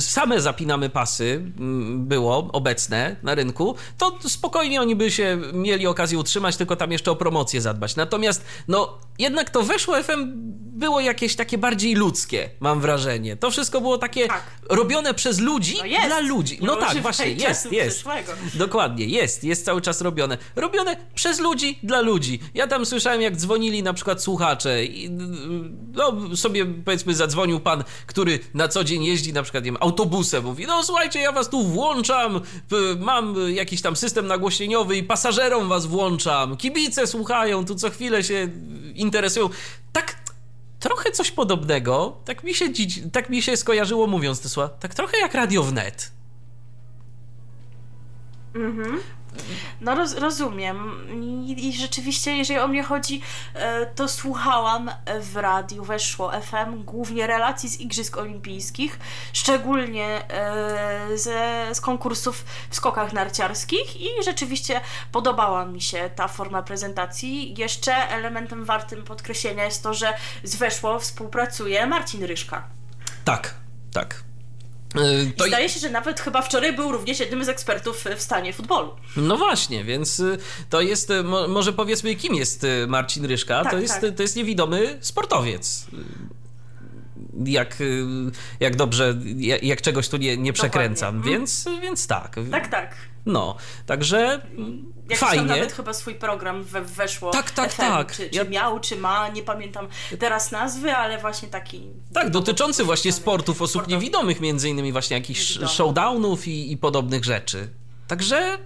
[0.00, 6.18] same zapinamy pasy mm, było obecne na rynku, to spokojnie oni by się mieli okazję
[6.18, 7.96] utrzymać, tylko tam jeszcze o promocję zadbać.
[7.96, 10.32] Natomiast, no, jednak to weszło FM
[10.76, 13.36] było jakieś takie bardziej ludzkie, mam wrażenie.
[13.36, 14.28] To wszystko było takie
[14.70, 16.58] robione przez ludzi No dla ludzi.
[16.60, 17.96] Nie No tak, właśnie, jest, jest.
[17.96, 18.32] przyszłego.
[18.54, 20.38] Dokładnie, jest, jest cały czas robione.
[20.56, 22.40] Robione przez ludzi, dla ludzi.
[22.54, 25.10] Ja tam słyszałem, jak dzwonili na przykład słuchacze i
[25.92, 30.44] no sobie powiedzmy zadzwonił pan, który na co dzień jeździ na przykład nie wiem, autobusem,
[30.44, 32.40] mówi, no słuchajcie, ja was tu włączam,
[33.00, 38.48] mam jakiś tam system nagłośnieniowy i pasażerom was włączam, kibice słuchają, tu co chwilę się
[38.94, 39.48] interesują.
[39.92, 40.25] Tak
[40.86, 42.66] trochę coś podobnego, tak mi się,
[43.12, 46.12] tak mi się skojarzyło mówiąc te słowa, tak trochę jak Radio Wnet.
[48.54, 49.00] Mhm.
[49.80, 51.06] No roz, rozumiem.
[51.46, 53.22] I, I rzeczywiście, jeżeli o mnie chodzi,
[53.54, 58.98] e, to słuchałam w radiu, weszło FM, głównie relacji z Igrzysk Olimpijskich,
[59.32, 64.80] szczególnie e, ze, z konkursów w skokach narciarskich i rzeczywiście
[65.12, 67.54] podobała mi się ta forma prezentacji.
[67.58, 70.14] Jeszcze elementem wartym podkreślenia jest to, że
[70.44, 72.68] z weszło współpracuje Marcin Ryszka.
[73.24, 73.54] Tak,
[73.92, 74.26] tak.
[74.98, 78.52] Y, I zdaje się, że nawet chyba wczoraj był również jednym z ekspertów w stanie
[78.52, 78.90] futbolu.
[79.16, 80.38] No właśnie, więc y,
[80.70, 83.62] to jest, y, mo, może powiedzmy, kim jest y, Marcin Ryszka?
[83.62, 84.14] Tak, to, jest, tak.
[84.14, 85.86] to jest niewidomy sportowiec.
[87.44, 88.04] Jak, y,
[88.60, 91.38] jak dobrze, jak, jak czegoś tu nie, nie przekręcam, Dokładnie.
[91.38, 92.36] więc, więc tak.
[92.50, 92.94] Tak, tak.
[93.26, 93.56] No,
[93.86, 95.44] także mm, Jak Fajnie.
[95.44, 97.30] nawet chyba swój program we, weszło.
[97.30, 98.12] Tak, tak, FM, tak.
[98.12, 101.82] Czy, czy Ja- miał, czy ma, nie pamiętam teraz nazwy, ale właśnie taki.
[102.14, 107.68] Tak, dotyczący właśnie sportów osób niewidomych, między innymi właśnie jakichś showdownów i, i podobnych rzeczy.
[108.08, 108.58] Także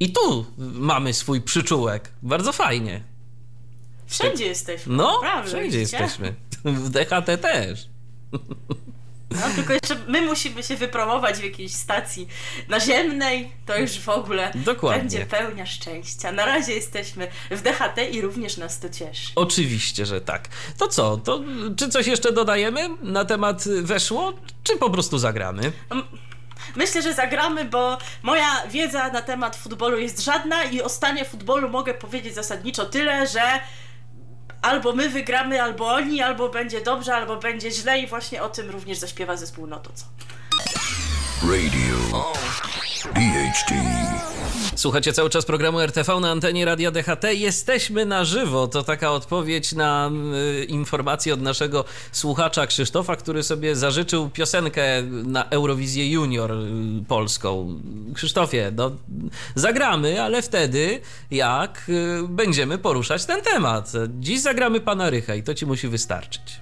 [0.00, 2.12] i tu mamy swój przyczółek.
[2.22, 3.02] Bardzo fajnie.
[4.06, 4.96] Wszędzie jesteśmy.
[4.96, 5.98] No, naprawdę, wszędzie widzicie?
[5.98, 6.34] jesteśmy.
[6.64, 7.86] W DHT też.
[9.30, 12.28] No, tylko jeszcze my musimy się wypromować w jakiejś stacji
[12.68, 15.00] naziemnej, to już w ogóle Dokładnie.
[15.00, 16.32] będzie pełnia szczęścia.
[16.32, 19.32] Na razie jesteśmy w DHT i również nas to cieszy.
[19.34, 20.48] Oczywiście, że tak.
[20.78, 21.16] To co?
[21.16, 21.40] To
[21.76, 24.32] czy coś jeszcze dodajemy na temat weszło,
[24.64, 25.72] czy po prostu zagramy?
[26.76, 31.68] Myślę, że zagramy, bo moja wiedza na temat futbolu jest żadna i o stanie futbolu
[31.68, 33.60] mogę powiedzieć zasadniczo tyle, że
[34.62, 38.70] albo my wygramy, albo oni, albo będzie dobrze, albo będzie źle i właśnie o tym
[38.70, 40.04] również zaśpiewa zespół No to co.
[41.42, 42.22] Radio
[43.06, 43.72] DHT
[44.76, 47.24] Słuchacie cały czas programu RTV na antenie Radia DHT.
[47.32, 48.68] Jesteśmy na żywo.
[48.68, 50.10] To taka odpowiedź na
[50.60, 56.56] y, informację od naszego słuchacza Krzysztofa, który sobie zażyczył piosenkę na Eurowizję Junior y,
[57.08, 57.80] polską.
[58.14, 58.90] Krzysztofie, no,
[59.54, 61.00] zagramy, ale wtedy
[61.30, 63.92] jak y, będziemy poruszać ten temat.
[64.08, 66.61] Dziś zagramy pana Rycha i to ci musi wystarczyć.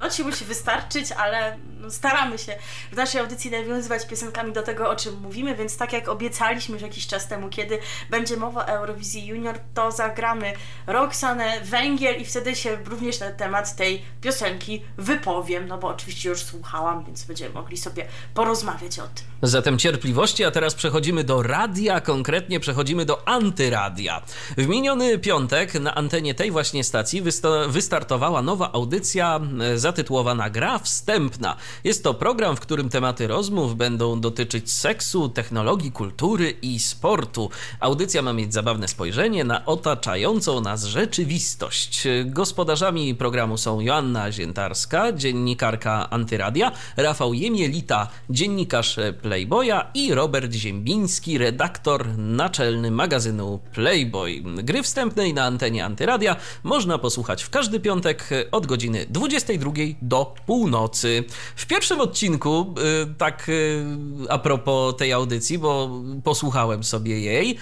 [0.00, 2.56] On ci musi wystarczyć, ale no, staramy się
[2.92, 6.82] w naszej audycji nawiązywać piosenkami do tego, o czym mówimy, więc tak jak obiecaliśmy już
[6.82, 7.78] jakiś czas temu, kiedy
[8.10, 10.52] będzie mowa o Eurowizji Junior, to zagramy
[10.86, 16.42] Roxanę, Węgiel i wtedy się również na temat tej piosenki wypowiem, no bo oczywiście już
[16.42, 19.24] słuchałam, więc będziemy mogli sobie porozmawiać o tym.
[19.42, 24.22] Zatem cierpliwości, a teraz przechodzimy do radia, konkretnie przechodzimy do antyradia.
[24.56, 27.22] W miniony piątek na antenie tej właśnie stacji
[27.68, 31.56] wystartowała nowa audycja e, zatytułowana Gra Wstępna.
[31.84, 37.50] Jest to program, w którym tematy rozmów będą dotyczyć seksu, technologii, kultury i sportu.
[37.80, 42.08] Audycja ma mieć zabawne spojrzenie na otaczającą nas rzeczywistość.
[42.24, 52.18] Gospodarzami programu są Joanna Ziętarska, dziennikarka Antyradia, Rafał Jemielita, dziennikarz Playboya i Robert Ziembiński, redaktor
[52.18, 54.42] naczelny magazynu Playboy.
[54.42, 61.24] Gry wstępnej na antenie Antyradia można posłuchać w każdy piątek od godziny 22 do północy.
[61.56, 63.84] W pierwszym odcinku, y, tak y,
[64.28, 65.90] a propos tej audycji, bo
[66.24, 67.58] posłuchałem sobie jej,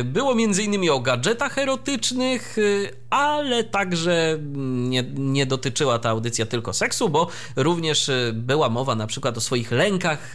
[0.00, 2.56] y, było między innymi o gadżetach erotycznych,
[3.14, 9.36] ale także nie, nie dotyczyła ta audycja tylko seksu, bo również była mowa na przykład
[9.38, 10.32] o swoich lękach.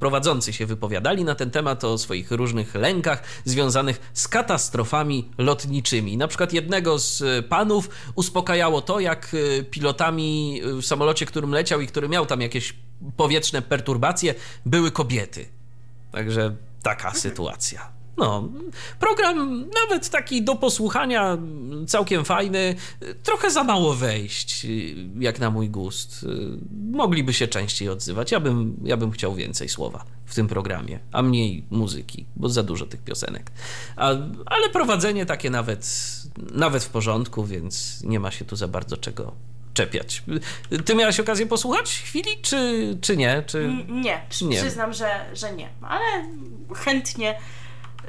[0.00, 6.16] Prowadzący się wypowiadali na ten temat, o swoich różnych lękach związanych z katastrofami lotniczymi.
[6.16, 9.36] Na przykład jednego z panów uspokajało to, jak
[9.70, 12.74] pilotami w samolocie, którym leciał i który miał tam jakieś
[13.16, 14.34] powietrzne perturbacje,
[14.66, 15.48] były kobiety.
[16.12, 17.97] Także taka sytuacja.
[18.18, 18.48] No,
[19.00, 21.38] program nawet taki do posłuchania,
[21.86, 22.74] całkiem fajny.
[23.22, 24.66] Trochę za mało wejść,
[25.18, 26.26] jak na mój gust.
[26.90, 28.32] Mogliby się częściej odzywać.
[28.32, 32.62] Ja bym, ja bym chciał więcej słowa w tym programie, a mniej muzyki, bo za
[32.62, 33.50] dużo tych piosenek.
[33.96, 34.08] A,
[34.46, 35.86] ale prowadzenie takie nawet,
[36.54, 39.32] nawet w porządku, więc nie ma się tu za bardzo czego
[39.74, 40.22] czepiać.
[40.84, 43.42] Ty miałaś okazję posłuchać chwili, czy, czy nie?
[43.46, 43.84] Czy...
[43.88, 46.04] Nie, nie, przyznam, że, że nie, ale
[46.74, 47.38] chętnie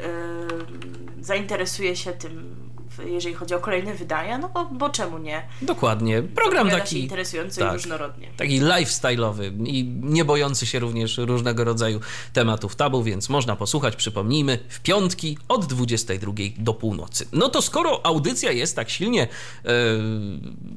[0.02, 2.69] yy, zainteresuję się tym
[3.06, 5.44] jeżeli chodzi o kolejne wydania, no bo, bo czemu nie?
[5.62, 6.22] Dokładnie.
[6.22, 8.32] Program taki interesujący tak, i różnorodnie.
[8.38, 12.00] Taki lifestyle'owy i nie bojący się również różnego rodzaju
[12.34, 17.28] tematów tabu, więc można posłuchać, przypomnijmy, w piątki od 22 do północy.
[17.32, 19.28] No to skoro audycja jest tak silnie e,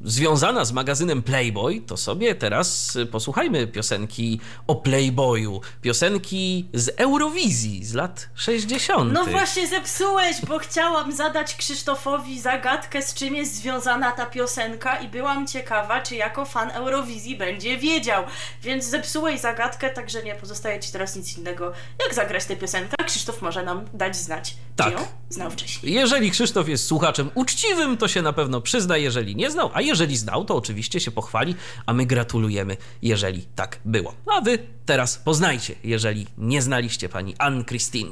[0.03, 5.61] związana z magazynem Playboy, to sobie teraz posłuchajmy piosenki o Playboyu.
[5.81, 9.13] Piosenki z Eurowizji z lat 60.
[9.13, 14.97] No właśnie zepsułeś, bo chciałam zadać Krzysztofowi Krzysztofowi zagadkę, z czym jest związana ta piosenka
[14.97, 18.23] i byłam ciekawa, czy jako fan Eurowizji będzie wiedział.
[18.63, 21.73] Więc zepsułeś zagadkę, także nie pozostaje ci teraz nic innego,
[22.05, 22.95] jak zagrać tę piosenkę.
[23.05, 24.87] Krzysztof może nam dać znać, tak.
[24.87, 25.93] czy ją znał wcześniej.
[25.93, 30.17] Jeżeli Krzysztof jest słuchaczem uczciwym, to się na pewno przyzna, jeżeli nie znał, a jeżeli
[30.17, 34.13] znał, to oczywiście się pochwali, a my gratulujemy, jeżeli tak było.
[34.37, 38.11] A wy teraz poznajcie, jeżeli nie znaliście pani Anne Christine.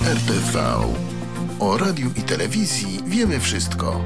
[0.00, 0.78] RTV.
[1.60, 4.04] O radiu i telewizji wiemy wszystko.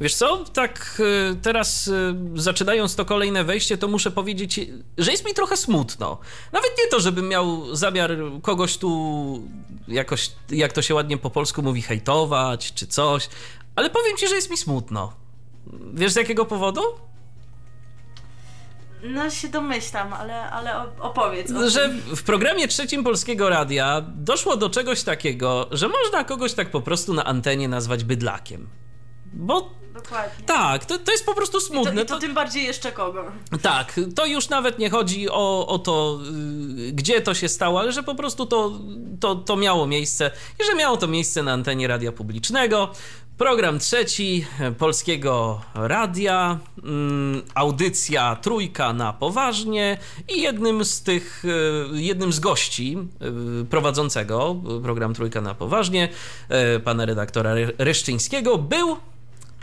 [0.00, 4.60] Wiesz co, tak y, teraz y, zaczynając to kolejne wejście, to muszę powiedzieć,
[4.98, 6.18] że jest mi trochę smutno.
[6.52, 8.10] Nawet nie to, żebym miał zamiar
[8.42, 9.42] kogoś tu
[9.88, 13.28] jakoś, jak to się ładnie po polsku mówi, hejtować czy coś,
[13.76, 15.12] ale powiem ci, że jest mi smutno.
[15.94, 16.80] Wiesz z jakiego powodu?
[19.02, 21.52] No się domyślam, ale, ale opowiedz.
[21.52, 26.70] O że w programie trzecim Polskiego Radia doszło do czegoś takiego, że można kogoś tak
[26.70, 28.68] po prostu na antenie nazwać bydlakiem.
[29.32, 30.44] Bo Dokładnie.
[30.46, 31.92] Tak, to, to jest po prostu smutne.
[31.92, 33.24] I to, i to, to, tym bardziej jeszcze kogo.
[33.62, 36.18] Tak, to już nawet nie chodzi o, o to,
[36.76, 38.72] yy, gdzie to się stało, ale że po prostu to,
[39.20, 40.30] to, to miało miejsce
[40.60, 42.92] i że miało to miejsce na antenie radia publicznego.
[43.38, 44.46] Program trzeci
[44.78, 52.98] Polskiego Radia, mm, audycja trójka na poważnie i jednym z tych, y, jednym z gości
[53.62, 56.08] y, prowadzącego program trójka na poważnie,
[56.84, 58.96] pana redaktora Ryszczyńskiego był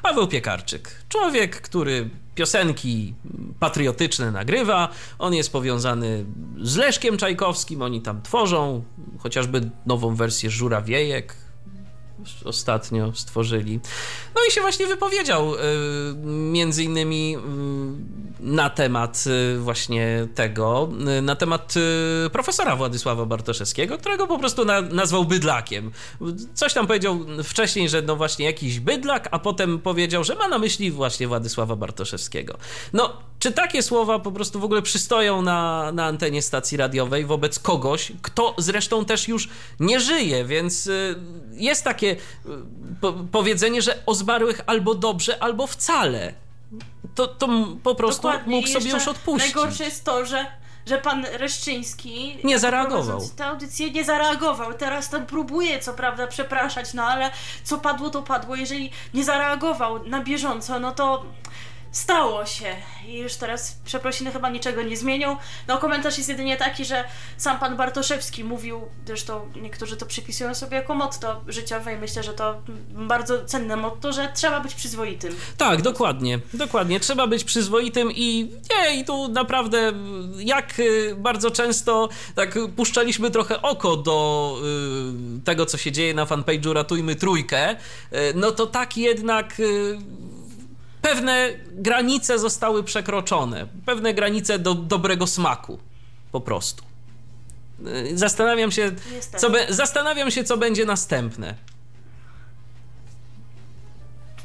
[0.01, 0.91] Paweł Piekarczyk.
[1.09, 3.13] Człowiek, który piosenki
[3.59, 4.89] patriotyczne nagrywa.
[5.19, 6.26] On jest powiązany
[6.61, 7.82] z Leszkiem Czajkowskim.
[7.82, 8.84] Oni tam tworzą
[9.19, 11.36] chociażby nową wersję Żurawiejek,
[12.45, 13.80] ostatnio stworzyli.
[14.36, 15.59] No i się właśnie wypowiedział y,
[16.26, 17.39] między innymi y,
[18.39, 19.24] na temat
[19.55, 20.89] y, właśnie tego,
[21.21, 21.74] na temat
[22.32, 25.91] profesora Władysława Bartoszewskiego, którego po prostu na, nazwał bydlakiem.
[26.53, 30.57] Coś tam powiedział wcześniej, że no właśnie jakiś bydlak, a potem powiedział, że ma na
[30.57, 32.57] myśli właśnie Władysława Bartoszewskiego.
[32.93, 37.59] No, czy takie słowa po prostu w ogóle przystoją na, na antenie stacji radiowej wobec
[37.59, 39.49] kogoś, kto zresztą też już
[39.80, 40.89] nie żyje, więc
[41.51, 42.12] jest takie
[43.01, 46.34] po powiedzenie, że o zmarłych albo dobrze, albo wcale.
[47.16, 47.47] to, to
[47.84, 48.55] po prostu Dokładnie.
[48.55, 49.55] mógł sobie już odpuścić.
[49.55, 50.45] Najgorsze jest to, że,
[50.86, 53.22] że pan Reszczyński Nie zareagował.
[53.36, 54.74] tę audycję nie zareagował.
[54.74, 57.32] Teraz tam próbuje co prawda przepraszać, no ale
[57.64, 58.55] co padło, to padło.
[58.55, 61.26] Jeżeli nie zareagował na bieżąco, no to
[61.93, 62.75] stało się
[63.07, 65.37] i już teraz przeprosiny chyba niczego nie zmienią.
[65.67, 67.03] No komentarz jest jedynie taki, że
[67.37, 72.33] sam pan Bartoszewski mówił, zresztą niektórzy to przypisują sobie jako motto życiowe i myślę, że
[72.33, 75.35] to bardzo cenne motto, że trzeba być przyzwoitym.
[75.57, 76.99] Tak, dokładnie, dokładnie.
[76.99, 79.93] Trzeba być przyzwoitym i nie, i tu naprawdę
[80.37, 84.57] jak y, bardzo często tak puszczaliśmy trochę oko do
[85.37, 87.75] y, tego, co się dzieje na fanpage'u Ratujmy Trójkę, y,
[88.35, 89.97] no to tak jednak y,
[91.04, 95.80] pewne granice zostały przekroczone, pewne granice do dobrego smaku,
[96.32, 96.84] po prostu.
[97.88, 99.41] Y, Zastanawiam się, Niestety.
[99.41, 101.56] co be, zastanawiam się, co będzie następne.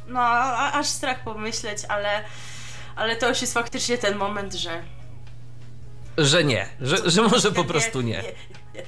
[0.07, 2.23] No, a, aż strach pomyśleć, ale,
[2.95, 4.83] ale to już jest faktycznie ten moment, że
[6.17, 8.23] Że nie, że, że może po prostu nie.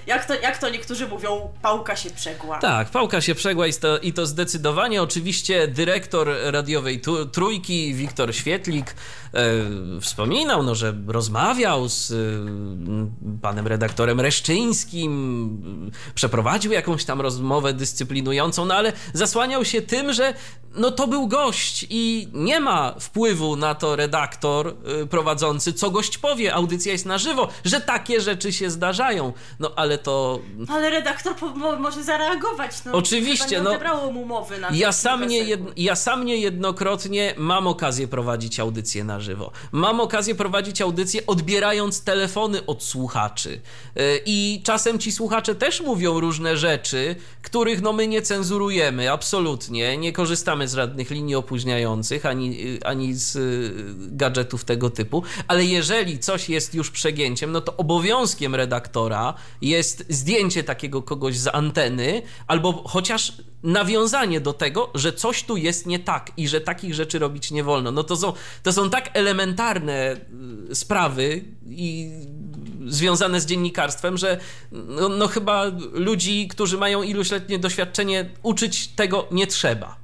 [0.08, 2.60] Jak to, jak to niektórzy mówią, pałka się przegła.
[2.60, 5.02] Tak, pałka się przegła i to, i to zdecydowanie.
[5.02, 8.96] Oczywiście dyrektor radiowej tu, Trójki, Wiktor Świetlik,
[9.34, 9.52] e,
[10.02, 12.16] wspominał, no, że rozmawiał z e,
[13.42, 20.34] panem redaktorem Reszczyńskim, e, przeprowadził jakąś tam rozmowę dyscyplinującą, no ale zasłaniał się tym, że
[20.76, 26.18] no to był gość i nie ma wpływu na to redaktor e, prowadzący, co gość
[26.18, 29.34] powie, audycja jest na żywo, że takie rzeczy się zdarzają.
[29.60, 31.36] No ale to Ale redaktor
[31.80, 32.72] może zareagować.
[32.86, 33.70] No, Oczywiście, nie no.
[33.70, 39.04] odebrało mu mowy na Ja sam, nie jed, ja sam niejednokrotnie mam okazję prowadzić audycję
[39.04, 39.52] na żywo.
[39.72, 43.62] Mam okazję prowadzić audycję odbierając telefony od słuchaczy.
[43.96, 49.98] Yy, I czasem ci słuchacze też mówią różne rzeczy, których no my nie cenzurujemy, absolutnie.
[49.98, 55.24] Nie korzystamy z żadnych linii opóźniających, ani, yy, ani z yy, gadżetów tego typu.
[55.48, 59.71] Ale jeżeli coś jest już przegięciem, no to obowiązkiem redaktora jest
[60.10, 66.00] zdjęcie takiego kogoś z anteny, albo chociaż nawiązanie do tego, że coś tu jest nie
[66.00, 67.92] tak i że takich rzeczy robić nie wolno.
[67.92, 70.18] No to są, to są tak elementarne
[70.72, 72.12] y, sprawy i
[72.88, 74.38] związane z dziennikarstwem, że
[74.72, 79.96] no, no chyba ludzi, którzy mają iluśletnie doświadczenie, uczyć tego nie trzeba.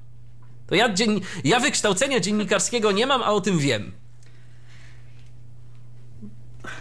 [0.68, 1.20] To ja, dzien...
[1.44, 3.92] ja wykształcenia dziennikarskiego nie mam, a o tym wiem.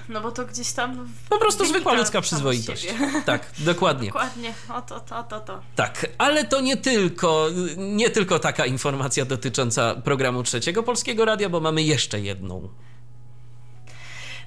[0.09, 1.09] No bo to gdzieś tam.
[1.29, 2.87] Po prostu zwykła ludzka przyzwoitość.
[3.25, 4.07] Tak, dokładnie.
[4.07, 5.61] Dokładnie, o to, to, to, to.
[5.77, 11.61] Tak, ale to nie tylko, nie tylko taka informacja dotycząca programu Trzeciego Polskiego Radia, bo
[11.61, 12.69] mamy jeszcze jedną.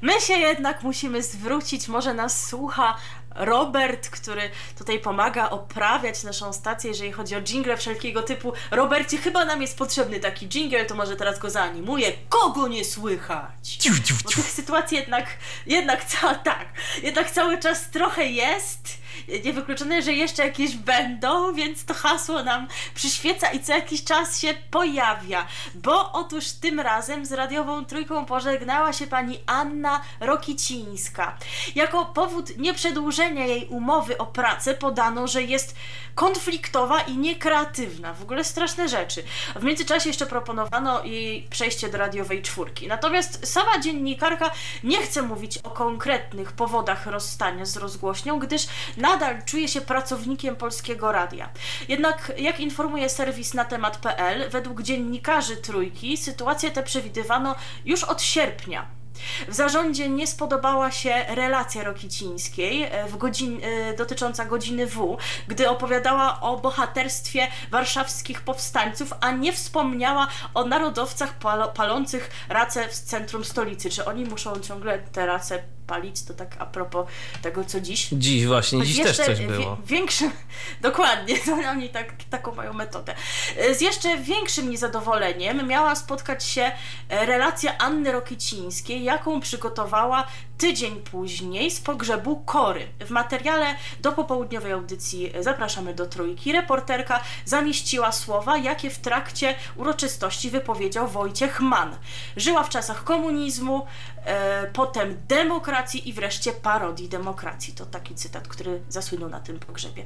[0.01, 2.95] My się jednak musimy zwrócić, może nas słucha
[3.35, 8.53] Robert, który tutaj pomaga oprawiać naszą stację, jeżeli chodzi o jingle wszelkiego typu.
[8.71, 12.11] Robercie, chyba nam jest potrzebny taki jingle, to może teraz go zaanimuję.
[12.29, 13.77] Kogo nie słychać?
[14.23, 15.25] Bo tych sytuacji jednak,
[15.65, 16.65] jednak, ca- tak,
[17.03, 18.99] jednak cały czas trochę jest.
[19.43, 24.53] Niewykluczone, że jeszcze jakieś będą, więc to hasło nam przyświeca i co jakiś czas się
[24.71, 25.47] pojawia.
[25.75, 31.37] Bo otóż tym razem z radiową trójką pożegnała się pani Anna Rokicińska.
[31.75, 35.75] Jako powód nieprzedłużenia jej umowy o pracę podano, że jest
[36.15, 38.13] konfliktowa i niekreatywna.
[38.13, 39.23] W ogóle straszne rzeczy.
[39.55, 42.87] W międzyczasie jeszcze proponowano jej przejście do radiowej czwórki.
[42.87, 44.51] Natomiast sama dziennikarka
[44.83, 48.67] nie chce mówić o konkretnych powodach rozstania z rozgłośnią, gdyż
[48.97, 51.49] nadal czuje się pracownikiem polskiego radia.
[51.87, 57.55] Jednak, jak informuje serwis na temat.pl, według dziennikarzy trójki sytuację tę przewidywano
[57.85, 58.98] już od sierpnia.
[59.47, 65.17] W zarządzie nie spodobała się relacja Rokicińskiej e, w godzin, e, dotycząca godziny W,
[65.47, 71.33] gdy opowiadała o bohaterstwie warszawskich powstańców, a nie wspomniała o narodowcach
[71.73, 73.89] palących race w centrum stolicy.
[73.89, 76.23] Czy oni muszą ciągle te race palić?
[76.23, 77.07] To tak a propos
[77.41, 78.09] tego, co dziś.
[78.11, 79.77] Dziś właśnie, dziś też coś było.
[79.85, 80.31] Większym,
[80.81, 83.15] dokładnie, to oni tak, taką mają metodę.
[83.57, 86.71] E, Z jeszcze większym niezadowoleniem miała spotkać się
[87.09, 90.27] e, relacja Anny Rokicińskiej, jaką przygotowała
[90.59, 92.87] tydzień później z pogrzebu Kory.
[92.99, 99.55] W materiale do popołudniowej audycji e, Zapraszamy do Trójki reporterka zamieściła słowa, jakie w trakcie
[99.75, 101.97] uroczystości wypowiedział Wojciech Mann.
[102.37, 103.85] Żyła w czasach komunizmu,
[104.25, 107.73] e, potem demokracji, demokracji i wreszcie parodii demokracji.
[107.73, 110.05] To taki cytat, który zasłynął na tym pogrzebie.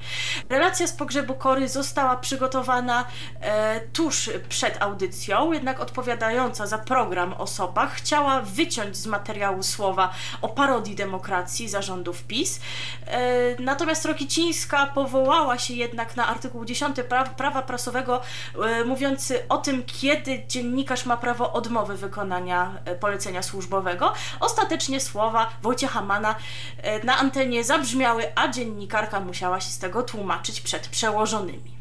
[0.49, 3.05] Relacja z pogrzebu Kory została przygotowana
[3.41, 10.09] e, tuż przed audycją, jednak odpowiadająca za program osoba chciała wyciąć z materiału słowa
[10.41, 12.59] o parodii demokracji zarządów PiS.
[13.07, 18.21] E, natomiast Rokicińska powołała się jednak na artykuł 10 pra prawa prasowego
[18.65, 24.13] e, mówiący o tym, kiedy dziennikarz ma prawo odmowy wykonania e, polecenia służbowego.
[24.39, 26.35] Ostatecznie słowa Wojciecha Mana
[26.77, 31.73] e, na antenie zabrzmiały, a dziennikarka musiała się z tego tłumaczyć przed przełożonymi.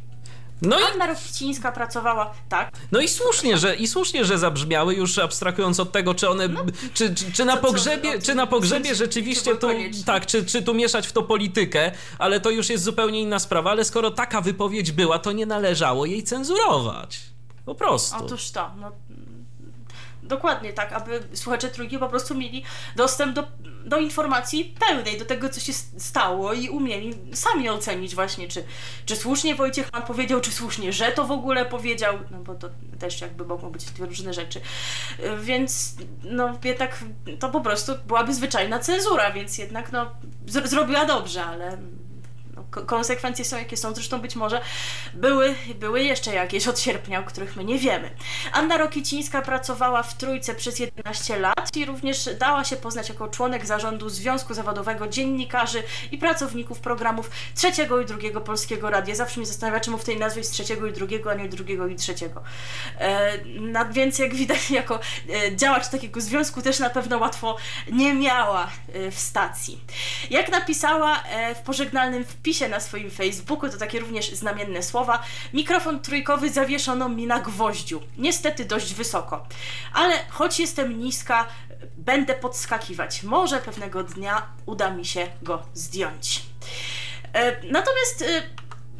[0.62, 0.82] No i...
[0.82, 2.70] Anna pracowała, tak.
[2.92, 6.60] No i słusznie, że, i słusznie, że zabrzmiały, już abstrahując od tego, czy one, no,
[6.94, 9.68] czy, czy, czy, na co, pogrzebie, co, czy na pogrzebie rzeczywiście tu,
[10.06, 13.70] tak, czy, czy tu mieszać w to politykę, ale to już jest zupełnie inna sprawa,
[13.70, 17.20] ale skoro taka wypowiedź była, to nie należało jej cenzurować.
[17.64, 18.16] Po prostu.
[18.24, 18.92] Otóż to, no
[20.32, 22.64] dokładnie tak, aby słuchacze trójki po prostu mieli
[22.96, 23.44] dostęp do,
[23.84, 28.64] do informacji pełnej, do tego, co się stało i umieli sami ocenić właśnie, czy,
[29.06, 32.68] czy słusznie Wojciech Mann powiedział, czy słusznie, że to w ogóle powiedział, no bo to
[32.98, 34.60] też jakby mogą być dwie różne rzeczy.
[35.40, 37.04] Więc no jednak
[37.38, 40.10] to po prostu byłaby zwyczajna cenzura, więc jednak no
[40.46, 41.78] zrobiła dobrze, ale
[42.86, 44.60] konsekwencje są jakie są, zresztą być może
[45.14, 48.10] były, były jeszcze jakieś od sierpnia, o których my nie wiemy.
[48.52, 53.66] Anna Rokicińska pracowała w Trójce przez 11 lat i również dała się poznać jako członek
[53.66, 59.14] zarządu Związku Zawodowego Dziennikarzy i Pracowników Programów trzeciego i drugiego Polskiego Radia.
[59.14, 61.96] Zawsze mnie zastanawia, czemu w tej nazwie jest trzeciego i drugiego, a nie drugiego i
[61.96, 62.42] trzeciego.
[62.98, 63.38] E,
[63.92, 65.00] więc jak widać, jako
[65.30, 67.56] e, działacz takiego związku też na pewno łatwo
[67.92, 69.80] nie miała e, w stacji.
[70.30, 75.22] Jak napisała e, w pożegnalnym wpisie na swoim Facebooku, to takie również znamienne słowa.
[75.52, 78.02] Mikrofon trójkowy zawieszono mi na gwoździu.
[78.18, 79.46] Niestety dość wysoko.
[79.92, 81.46] Ale choć jestem niska,
[81.96, 83.22] będę podskakiwać.
[83.22, 86.42] Może pewnego dnia uda mi się go zdjąć.
[87.32, 88.42] E, natomiast e,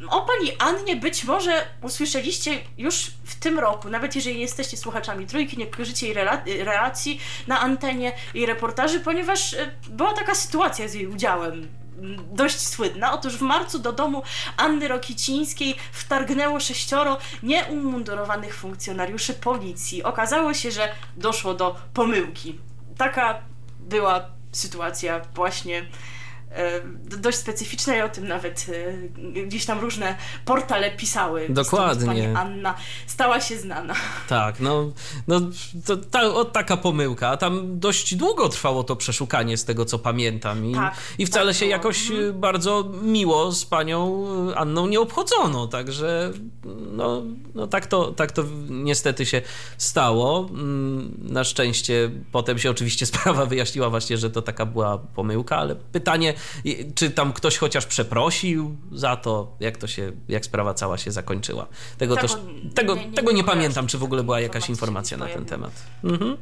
[0.09, 5.57] o pani Annie być może usłyszeliście już w tym roku, nawet jeżeli jesteście słuchaczami trójki,
[5.57, 6.15] nie kojarzycie jej
[6.63, 11.82] relacji na antenie i reportaży, ponieważ e, była taka sytuacja z jej udziałem
[12.31, 13.13] dość słynna.
[13.13, 14.23] Otóż w marcu do domu
[14.57, 20.03] Anny Rokicińskiej wtargnęło sześcioro nieumundurowanych funkcjonariuszy policji.
[20.03, 22.59] Okazało się, że doszło do pomyłki.
[22.97, 23.41] Taka
[23.79, 25.85] była sytuacja właśnie
[27.17, 31.49] dość specyficzne i o tym nawet e, gdzieś tam różne portale pisały.
[31.49, 32.05] Dokładnie.
[32.05, 32.75] Pani Anna
[33.07, 33.95] stała się znana.
[34.27, 34.91] Tak, no,
[35.27, 35.41] no
[35.85, 37.37] to ta, o, taka pomyłka.
[37.37, 40.65] Tam dość długo trwało to przeszukanie z tego, co pamiętam.
[40.65, 41.71] I, tak, i wcale tak się było.
[41.71, 42.39] jakoś mhm.
[42.39, 44.25] bardzo miło z panią
[44.55, 46.31] Anną nie obchodzono, także
[46.91, 47.21] no,
[47.55, 49.41] no tak, to, tak to niestety się
[49.77, 50.49] stało.
[50.49, 55.75] Mm, na szczęście potem się oczywiście sprawa wyjaśniła właśnie, że to taka była pomyłka, ale
[55.75, 56.33] pytanie,
[56.95, 61.67] czy tam ktoś chociaż przeprosił za to, jak to się, jak sprawa cała się zakończyła.
[61.97, 62.37] Tego, tego, też,
[62.75, 65.45] tego, nie, nie, tego nie, nie pamiętam, czy w ogóle była jakaś informacja na ten
[65.45, 65.71] temat.
[66.03, 66.37] Mhm.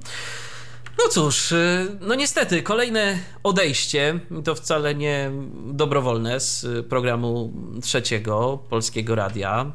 [0.97, 5.31] No cóż, y, no niestety, kolejne odejście, to wcale nie
[5.65, 9.71] dobrowolne z programu trzeciego Polskiego Radia.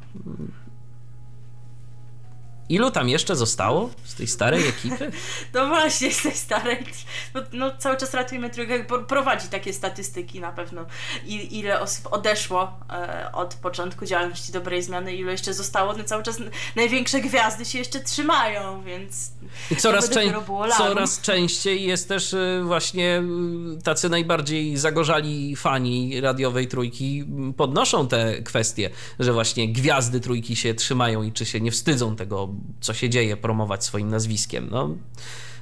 [2.68, 5.10] Ilu tam jeszcze zostało z tej starej ekipy?
[5.54, 6.84] No właśnie, z tej starej.
[7.34, 10.86] No, no cały czas ratujmy trójkę, prowadzi takie statystyki na pewno.
[11.26, 15.92] I, ile osób odeszło e, od początku działalności dobrej zmiany, ile jeszcze zostało.
[15.92, 16.38] No cały czas
[16.76, 19.30] największe gwiazdy się jeszcze trzymają, więc.
[19.70, 20.20] I coraz, czę
[20.78, 23.22] coraz częściej jest też e, właśnie
[23.78, 27.24] e, tacy najbardziej zagorzali fani radiowej trójki
[27.56, 32.55] podnoszą te kwestie, że właśnie gwiazdy trójki się trzymają i czy się nie wstydzą tego
[32.80, 34.68] co się dzieje, promować swoim nazwiskiem.
[34.70, 34.90] No,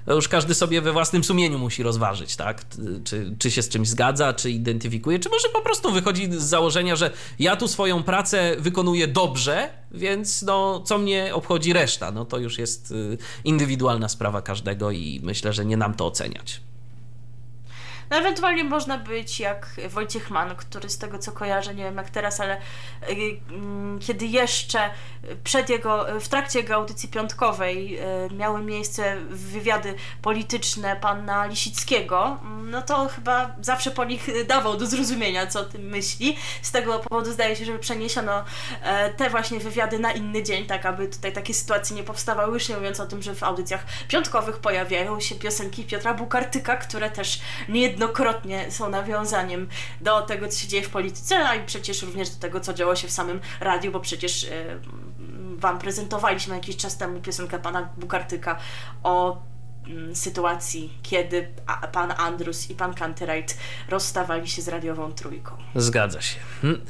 [0.07, 2.65] to już każdy sobie we własnym sumieniu musi rozważyć, tak?
[3.05, 6.97] Czy, czy się z czymś zgadza, czy identyfikuje, czy może po prostu wychodzi z założenia,
[6.97, 12.11] że ja tu swoją pracę wykonuję dobrze, więc no, co mnie obchodzi reszta?
[12.11, 16.61] No to już jest y, indywidualna sprawa każdego i myślę, że nie nam to oceniać.
[18.11, 22.11] No, ewentualnie można być jak Wojciech Mann, który z tego co kojarzę, nie wiem jak
[22.11, 24.91] teraz, ale y, mm, kiedy jeszcze
[25.45, 32.83] przed jego, w trakcie jego audycji piątkowej y, miały miejsce wywiady polityczne pana Lisickiego, no
[32.83, 36.37] to chyba zawsze po nich dawał do zrozumienia, co o tym myśli.
[36.63, 38.45] Z tego powodu zdaje się, że przeniesiono
[38.83, 42.69] e, te właśnie wywiady na inny dzień, tak aby tutaj takie sytuacje nie powstawały, już
[42.69, 47.41] nie mówiąc o tym, że w audycjach piątkowych pojawiają się piosenki Piotra Bukartyka, które też
[47.69, 49.69] niejednokrotnie niejednokrotnie są nawiązaniem
[50.01, 52.97] do tego, co się dzieje w polityce, a i przecież również do tego, co działo
[52.97, 54.81] się w samym radiu, bo przecież e,
[55.57, 58.59] Wam prezentowaliśmy jakiś czas temu piosenkę pana Bukartyka
[59.03, 59.43] o
[59.87, 61.49] mm, sytuacji, kiedy
[61.93, 63.55] pan Andrus i pan Canterite
[63.89, 65.57] rozstawali się z radiową trójką.
[65.75, 66.37] Zgadza się.
[66.63, 66.81] Hmm.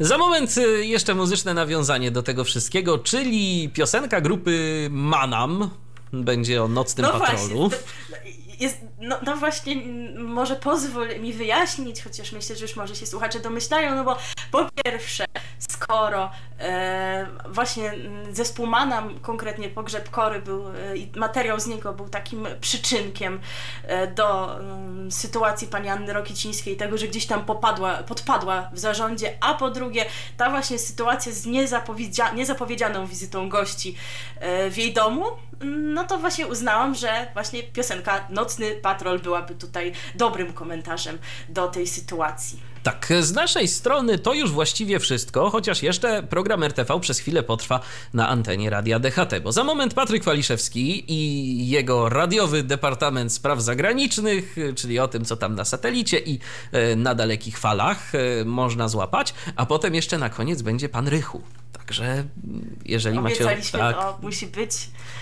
[0.00, 5.70] Za moment y, jeszcze muzyczne nawiązanie do tego wszystkiego, czyli piosenka grupy Manam.
[6.12, 7.68] Będzie o nocnym No patrolu.
[7.68, 8.16] właśnie, to-
[8.60, 9.76] jest, no, no właśnie,
[10.18, 14.16] może pozwól mi wyjaśnić, chociaż myślę, że już może się słuchacze domyślają, no bo
[14.50, 15.24] po pierwsze,
[15.58, 16.30] skoro
[16.60, 17.92] e, właśnie
[18.30, 20.72] zespół Manam, konkretnie Pogrzeb Kory był, e,
[21.16, 23.40] materiał z niego był takim przyczynkiem
[23.82, 29.32] e, do m, sytuacji pani Anny Rokicińskiej, tego, że gdzieś tam popadła, podpadła w zarządzie,
[29.40, 30.04] a po drugie,
[30.36, 33.96] ta właśnie sytuacja z niezapowiedzia- niezapowiedzianą wizytą gości
[34.40, 35.24] e, w jej domu,
[35.64, 41.18] no to właśnie uznałam, że właśnie piosenka Nocny Patrol byłaby tutaj dobrym komentarzem
[41.48, 42.60] do tej sytuacji.
[42.82, 47.80] Tak, z naszej strony to już właściwie wszystko, chociaż jeszcze program RTV przez chwilę potrwa
[48.14, 54.56] na antenie Radia DHT, bo za moment Patryk Waliszewski i jego radiowy Departament Spraw Zagranicznych,
[54.76, 56.38] czyli o tym, co tam na satelicie i
[56.72, 61.42] e, na dalekich falach e, można złapać, a potem jeszcze na koniec będzie pan Rychu.
[61.78, 63.34] Także mm, jeżeli macie...
[63.34, 64.72] Obiecaliśmy, Tak, to musi być.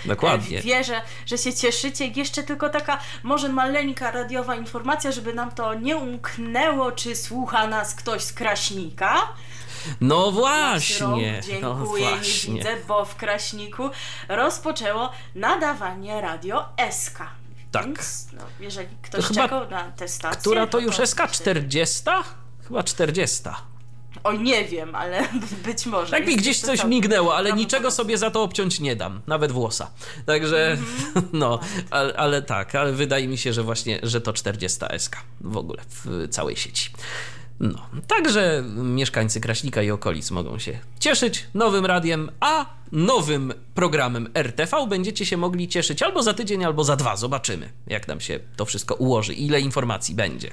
[0.05, 0.59] Dokładnie.
[0.59, 2.07] E, Wierzę, że się cieszycie.
[2.07, 7.95] Jeszcze tylko taka może maleńka radiowa informacja, żeby nam to nie umknęło, czy słucha nas
[7.95, 9.15] ktoś z Kraśnika.
[10.01, 12.53] no właśnie, wzrok, no Dziękuję, nie właśnie.
[12.53, 13.89] widzę, bo w Kraśniku
[14.29, 17.17] rozpoczęło nadawanie radio SK.
[17.71, 17.85] Tak.
[17.85, 20.39] Więc, no, jeżeli ktoś To chyba- czekał na tę stację...
[20.41, 22.23] Która to no już SK40?
[22.67, 23.43] Chyba 40.
[24.23, 25.27] Oj, nie wiem, ale
[25.65, 26.11] być może.
[26.11, 29.91] Tak mi gdzieś coś mignęło, ale niczego sobie za to obciąć nie dam, nawet włosa.
[30.25, 31.29] Także, Mhm.
[31.33, 31.59] no,
[31.91, 35.81] ale, ale tak, ale wydaje mi się, że właśnie, że to 40 SK w ogóle
[35.89, 36.89] w całej sieci.
[37.59, 44.87] No, także mieszkańcy Kraśnika i okolic mogą się cieszyć nowym radiem, a nowym programem RTV
[44.87, 47.15] będziecie się mogli cieszyć albo za tydzień, albo za dwa.
[47.15, 50.49] Zobaczymy, jak nam się to wszystko ułoży, ile informacji będzie.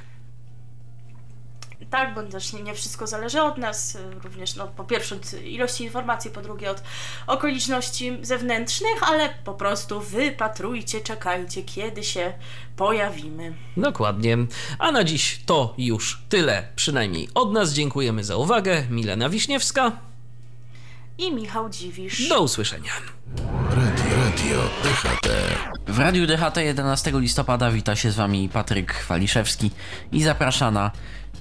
[1.92, 5.84] Tak, bo też nie, nie wszystko zależy od nas, również no, po pierwsze od ilości
[5.84, 6.82] informacji, po drugie od
[7.26, 12.32] okoliczności zewnętrznych, ale po prostu wypatrujcie, czekajcie, kiedy się
[12.76, 13.54] pojawimy.
[13.76, 14.38] Dokładnie.
[14.78, 17.72] A na dziś to już tyle, przynajmniej od nas.
[17.72, 18.84] Dziękujemy za uwagę.
[18.90, 19.92] Milena Wiśniewska.
[21.18, 22.28] I Michał Dziwisz.
[22.28, 22.92] Do usłyszenia.
[23.70, 25.28] Radio, radio DHT.
[25.88, 29.70] W Radiu DHT 11 listopada wita się z Wami Patryk Waliszewski
[30.12, 30.90] i zaprasza na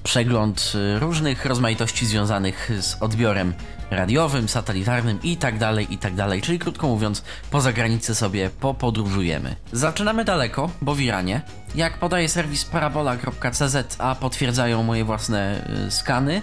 [0.03, 3.53] przegląd y, różnych rozmaitości związanych z odbiorem
[3.91, 6.13] radiowym, satelitarnym i tak dalej, i tak.
[6.41, 9.55] Czyli krótko mówiąc, poza granicę sobie popodróżujemy.
[9.73, 11.41] Zaczynamy daleko, bo w Iranie.
[11.75, 16.41] Jak podaje serwis parabola.cz, a potwierdzają moje własne y, skany,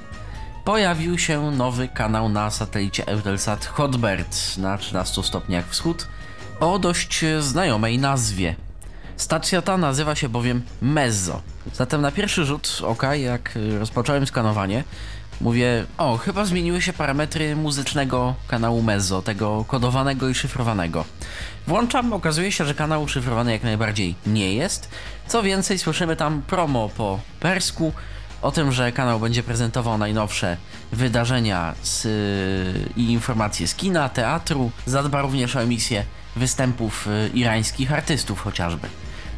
[0.65, 6.09] pojawił się nowy kanał na satelicie Eutelsat Hotbird na 13 stopniach wschód
[6.61, 8.68] o dość e, znajomej nazwie.
[9.19, 11.43] Stacja ta nazywa się bowiem Mezzo.
[11.75, 14.85] Zatem na pierwszy rzut oka, jak e, rozpocząłem skanowanie,
[15.41, 21.05] mówię, o, chyba zmieniły się parametry muzycznego kanału Mezzo, tego kodowanego i szyfrowanego.
[21.67, 24.89] Włączam, okazuje się, że kanał szyfrowany jak najbardziej nie jest.
[25.27, 27.93] Co więcej, słyszymy tam promo po persku,
[28.43, 30.57] o tym, że kanał będzie prezentował najnowsze
[30.93, 36.05] wydarzenia z, y, i informacje z kina, teatru, zadba również o emisję
[36.37, 38.89] występów y, irańskich artystów chociażby.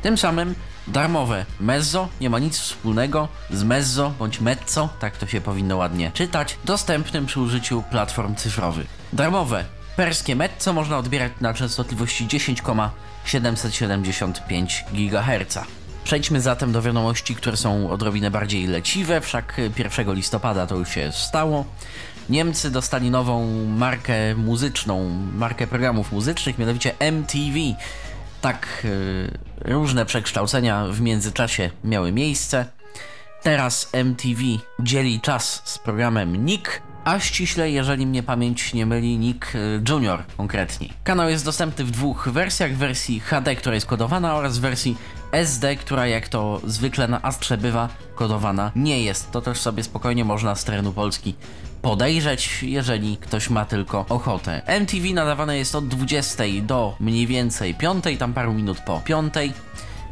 [0.02, 0.54] Tym samym
[0.86, 6.10] darmowe mezzo nie ma nic wspólnego z mezzo bądź mezzo, tak to się powinno ładnie
[6.14, 8.86] czytać, dostępnym przy użyciu platform cyfrowych.
[9.12, 9.64] Darmowe
[9.96, 15.58] perskie mezzo można odbierać na częstotliwości 10,775 GHz.
[16.04, 21.12] Przejdźmy zatem do wiadomości, które są odrobinę bardziej leciwe, wszak 1 listopada to już się
[21.12, 21.64] stało.
[22.28, 27.58] Niemcy dostali nową markę muzyczną, markę programów muzycznych, mianowicie MTV.
[28.40, 32.66] Tak, y, różne przekształcenia w międzyczasie miały miejsce.
[33.42, 34.42] Teraz MTV
[34.80, 40.22] dzieli czas z programem Nick, a ściśle, jeżeli mnie pamięć nie myli, Nick y, Junior
[40.36, 40.88] konkretnie.
[41.04, 44.96] Kanał jest dostępny w dwóch wersjach, wersji HD, która jest kodowana oraz wersji
[45.32, 49.30] SD, która jak to zwykle na Astrze bywa kodowana nie jest.
[49.30, 51.34] To też sobie spokojnie można z terenu Polski
[51.82, 54.62] podejrzeć, jeżeli ktoś ma tylko ochotę.
[54.66, 59.34] MTV nadawane jest od 20 do mniej więcej 5, tam paru minut po 5.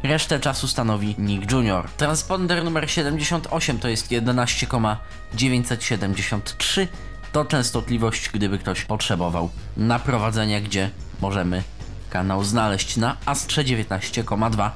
[0.03, 1.89] Resztę czasu stanowi Nick Jr.
[1.97, 6.87] Transponder numer 78 to jest 11,973.
[7.31, 10.89] To częstotliwość, gdyby ktoś potrzebował naprowadzenia, gdzie
[11.21, 11.63] możemy
[12.09, 14.69] kanał znaleźć na Astrze 19,2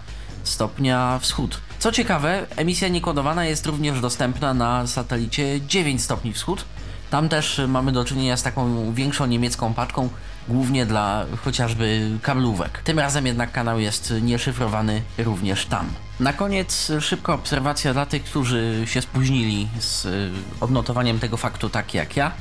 [0.44, 1.61] stopnia wschód.
[1.80, 6.65] Co ciekawe, emisja niekodowana jest również dostępna na satelicie 9 stopni wschód,
[7.14, 10.10] Tam też mamy do czynienia z taką większą niemiecką paczką,
[10.48, 12.81] głównie dla chociażby kablówek.
[12.84, 15.90] Tym razem jednak kanał jest nieszyfrowany również tam.
[16.19, 20.31] Na koniec szybka obserwacja dla tych, którzy się spóźnili z y,
[20.61, 22.31] odnotowaniem tego faktu tak jak ja.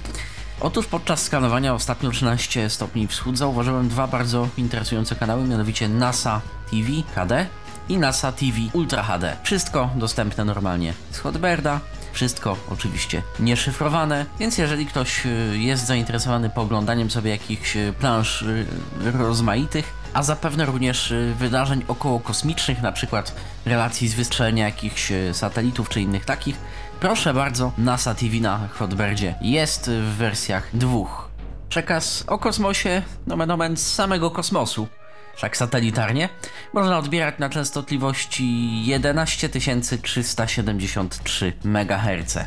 [0.60, 6.40] Otóż podczas skanowania ostatnio 13 stopni wschód zauważyłem dwa bardzo interesujące kanały, mianowicie NASA
[6.70, 7.46] TV HD
[7.88, 9.36] i NASA TV Ultra HD.
[9.42, 11.80] Wszystko dostępne normalnie z Hotberda.
[12.12, 18.66] Wszystko oczywiście nieszyfrowane, więc jeżeli ktoś y, jest zainteresowany poglądaniem sobie jakichś y, plansz y,
[19.12, 23.34] rozmaitych, a zapewne również wydarzeń okołokosmicznych, na przykład
[23.64, 26.56] relacji z wystrzelenia jakichś satelitów czy innych takich,
[27.00, 31.28] proszę bardzo, NASA TV na Hotberdzie jest w wersjach dwóch.
[31.68, 34.88] Przekaz o kosmosie, nomen omen z samego kosmosu,
[35.36, 36.28] wszak satelitarnie,
[36.72, 42.38] można odbierać na częstotliwości 11373 MHz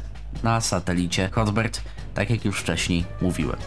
[0.43, 1.81] na satelicie Hotbird,
[2.13, 3.57] tak jak już wcześniej mówiłem.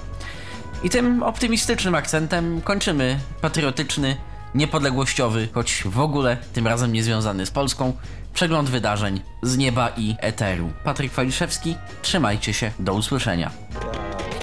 [0.82, 4.16] I tym optymistycznym akcentem kończymy patriotyczny,
[4.54, 7.92] niepodległościowy, choć w ogóle tym razem niezwiązany z Polską,
[8.34, 10.72] przegląd wydarzeń z nieba i eteru.
[10.84, 13.50] Patryk Waliszewski, trzymajcie się, do usłyszenia.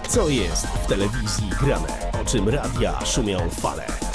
[0.08, 1.88] Co jest w telewizji grane?
[2.22, 4.15] O czym radia szumią fale?